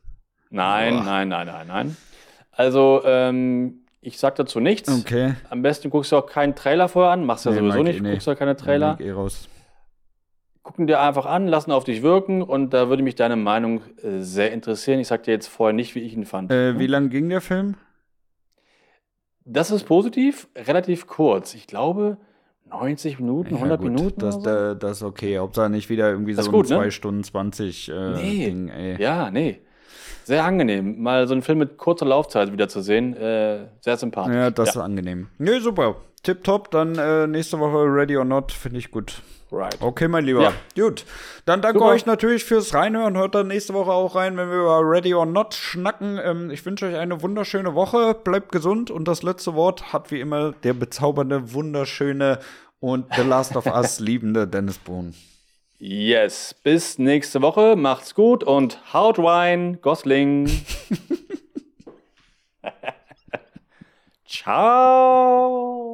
Nein, 0.51 0.97
Boah. 0.97 1.05
nein, 1.05 1.29
nein, 1.29 1.47
nein, 1.47 1.67
nein. 1.69 1.97
Also, 2.51 3.03
ähm, 3.05 3.86
ich 4.07 4.19
sag 4.19 4.37
dazu 4.37 4.61
nichts. 4.61 4.89
Okay. 5.01 5.35
Am 5.51 5.63
besten 5.63 5.91
guckst 5.91 6.13
du 6.13 6.17
auch 6.17 6.27
keinen 6.27 6.55
Trailer 6.55 6.89
vorher 6.89 7.13
an. 7.13 7.25
Machst 7.25 7.45
ja 7.45 7.51
nee, 7.51 7.59
sowieso 7.59 7.83
nicht. 7.83 7.99
Eh, 7.99 8.03
nee. 8.03 8.13
Guckst 8.13 8.27
du 8.27 8.37
keine 8.37 8.57
Trailer. 8.57 8.97
Nee, 8.99 9.07
eh 9.07 9.11
raus 9.13 9.49
gucken 10.67 10.89
dir 10.89 11.01
einfach 11.01 11.27
an, 11.27 11.47
lassen 11.47 11.71
auf 11.71 11.85
dich 11.85 12.03
wirken 12.03 12.43
und 12.43 12.75
da 12.75 12.89
würde 12.89 13.05
mich 13.05 13.15
deine 13.15 13.37
Meinung 13.37 13.83
äh, 14.03 14.19
sehr 14.19 14.51
interessieren. 14.51 14.99
Ich 14.99 15.07
sag 15.07 15.23
dir 15.23 15.31
jetzt 15.31 15.47
vorher 15.47 15.73
nicht, 15.73 15.95
wie 15.95 16.01
ich 16.01 16.13
ihn 16.13 16.27
fand. 16.27 16.51
Äh, 16.51 16.77
wie 16.81 16.89
lang 16.89 17.09
ging 17.09 17.29
der 17.29 17.41
Film? 17.41 17.77
Das 19.45 19.71
ist 19.71 19.85
positiv, 19.85 20.49
relativ 20.57 21.07
kurz. 21.07 21.55
Ich 21.55 21.69
glaube 21.69 22.19
90 22.69 23.21
Minuten, 23.21 23.51
ja, 23.51 23.57
100 23.59 23.81
gut. 23.81 23.93
Minuten. 23.93 24.21
Das, 24.21 24.35
so. 24.35 24.75
das 24.75 24.97
ist 24.97 25.03
okay. 25.05 25.39
Hauptsache 25.39 25.71
nicht 25.71 25.89
wieder 25.89 26.11
irgendwie 26.11 26.35
das 26.35 26.47
so 26.47 26.51
gut, 26.51 26.67
ein 26.67 26.79
2 26.79 26.85
ne? 26.87 26.91
Stunden 26.91 27.23
20 27.23 27.89
äh, 27.89 28.11
nee. 28.17 28.47
Ding. 28.47 28.69
Ey. 28.69 29.01
Ja, 29.01 29.31
nee. 29.31 29.61
Sehr 30.27 30.45
angenehm, 30.45 31.01
mal 31.01 31.29
so 31.29 31.35
einen 31.35 31.43
Film 31.43 31.59
mit 31.59 31.79
kurzer 31.79 32.05
Laufzeit 32.05 32.51
wieder 32.51 32.69
zu 32.69 32.81
sehen. 32.81 33.17
Äh, 33.17 33.69
sehr 33.81 33.97
sympathisch. 33.97 34.35
Ja, 34.35 34.51
das 34.51 34.75
ja. 34.75 34.81
ist 34.81 34.85
angenehm. 34.85 35.29
Nee, 35.39 35.61
super. 35.61 35.99
Tipptopp. 36.25 36.73
Dann 36.73 36.99
äh, 36.99 37.29
nächste 37.29 37.61
Woche 37.61 37.85
Ready 37.85 38.17
or 38.17 38.25
Not, 38.25 38.51
finde 38.51 38.81
ich 38.81 38.91
gut. 38.91 39.23
Right. 39.53 39.77
Okay, 39.81 40.09
mein 40.09 40.25
Lieber. 40.25 40.43
Ja. 40.43 40.53
Gut. 40.75 41.05
Dann 41.45 41.63
danke 41.63 41.79
Super. 41.79 41.93
euch 41.93 42.07
natürlich 42.07 42.45
fürs 42.45 42.75
Reinhören. 42.75 43.17
Hört 43.17 43.37
dann 43.37 43.47
nächste 43.47 43.73
Woche 43.73 43.93
auch 43.93 44.17
rein, 44.17 44.37
wenn 44.37 44.51
wir 44.51 44.57
über 44.57 44.81
Ready 44.83 45.15
or 45.15 45.27
Not 45.27 45.55
schnacken. 45.55 46.19
Ähm, 46.21 46.51
ich 46.51 46.67
wünsche 46.67 46.87
euch 46.87 46.97
eine 46.97 47.23
wunderschöne 47.23 47.77
Woche. 47.77 48.15
Bleibt 48.15 48.51
gesund. 48.51 48.91
Und 48.91 49.07
das 49.07 49.23
letzte 49.23 49.55
Wort 49.55 49.93
hat 49.93 50.11
wie 50.11 50.19
immer 50.19 50.51
der 50.65 50.75
bezaubernde, 50.75 51.53
wunderschöne 51.53 52.41
und 52.81 53.07
The 53.15 53.23
Last 53.23 53.55
of 53.55 53.67
Us 53.67 54.01
liebende 54.01 54.49
Dennis 54.49 54.79
Bohn. 54.79 55.15
Yes. 55.79 56.55
Bis 56.55 56.99
nächste 56.99 57.43
Woche. 57.43 57.77
Macht's 57.77 58.15
gut 58.15 58.43
und 58.45 58.93
haut 58.93 59.19
Wein, 59.19 59.81
Gosling. 59.83 60.49
Ciao. 64.27 65.87